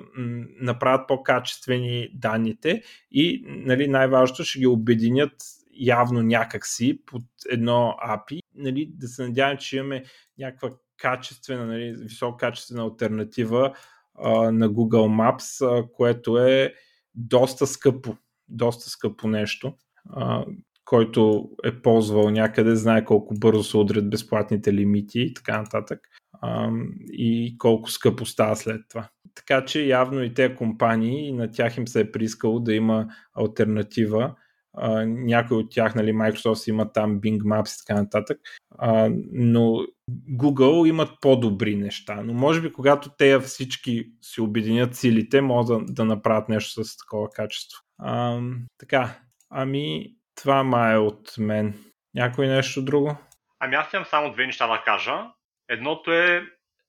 [0.61, 5.33] направят по-качествени данните и нали, най-важното ще ги обединят
[5.73, 10.03] явно някакси под едно API, нали, да се надявам, че имаме
[10.37, 13.73] някаква качествена, нали, висококачествена альтернатива
[14.19, 16.73] а, на Google Maps, а, което е
[17.15, 18.17] доста скъпо,
[18.47, 19.73] доста скъпо нещо,
[20.09, 20.45] а,
[20.85, 25.99] който е ползвал някъде, знае колко бързо се удрят безплатните лимити и така нататък
[26.41, 26.69] а,
[27.11, 29.09] и колко скъпо става след това.
[29.35, 34.35] Така че явно и тези компании, на тях им се е приискало да има альтернатива,
[34.77, 38.37] Uh, някои от тях, нали, Microsoft има там Bing Maps и така нататък,
[38.81, 39.85] uh, но
[40.31, 42.21] Google имат по-добри неща.
[42.23, 46.97] Но може би когато те всички си обединят силите, могат да, да направят нещо с
[46.97, 47.81] такова качество.
[48.01, 49.19] Uh, така,
[49.49, 51.73] ами това ма е от мен.
[52.13, 53.17] Някой нещо друго?
[53.59, 55.31] Ами аз имам само две неща да кажа.
[55.69, 56.43] Едното е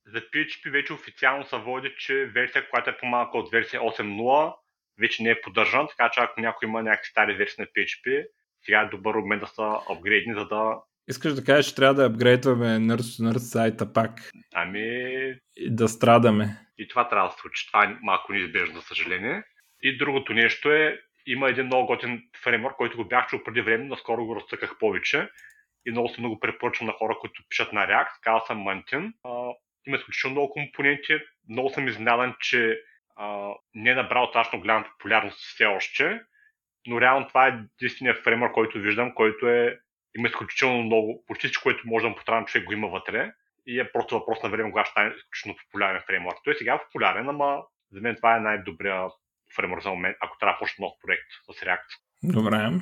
[0.06, 4.54] за PHP вече официално се води, че версия, която е по-малка от версия 8.0,
[5.00, 8.26] вече не е поддържан, така че ако някой има някакви стари версии на PHP,
[8.64, 10.80] сега е добър момент да са апгрейдни, за да...
[11.08, 14.30] Искаш да кажеш, че трябва да апгрейдваме Nerd Nerd сайта пак.
[14.54, 14.80] Ами...
[15.56, 16.58] И да страдаме.
[16.78, 17.66] И това трябва да се случи.
[17.66, 19.42] Това е малко неизбежно, за съжаление.
[19.82, 23.84] И другото нещо е, има един много готин фреймворк, който го бях чул преди време,
[23.84, 25.28] наскоро го разцъках повече
[25.86, 28.20] и много се много препоръчвам на хора, които пишат на React.
[28.22, 29.12] Казва съм Mantin.
[29.86, 31.18] Има изключително много компоненти.
[31.48, 32.80] Много съм изненадан, че
[33.16, 36.20] а, не е набрал точно голяма популярност все още,
[36.86, 39.78] но реално това е единствения фреймър, който виждам, който е,
[40.18, 43.32] има изключително много, почти всичко, което може да му потравам човек го има вътре
[43.66, 46.38] и е просто въпрос на време, кога ще стане изключително популярен фреймворк.
[46.44, 47.62] Той сега е популярен, ама
[47.92, 49.02] за мен това е най-добрия
[49.56, 51.88] фреймворк за момент, ако трябва да почне нов проект с React.
[52.22, 52.80] Добре.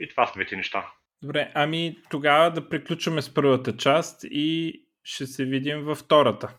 [0.00, 0.86] И това са двете неща.
[1.22, 4.80] Добре, ами тогава да приключваме с първата част и
[5.10, 6.58] ще се видим във втората.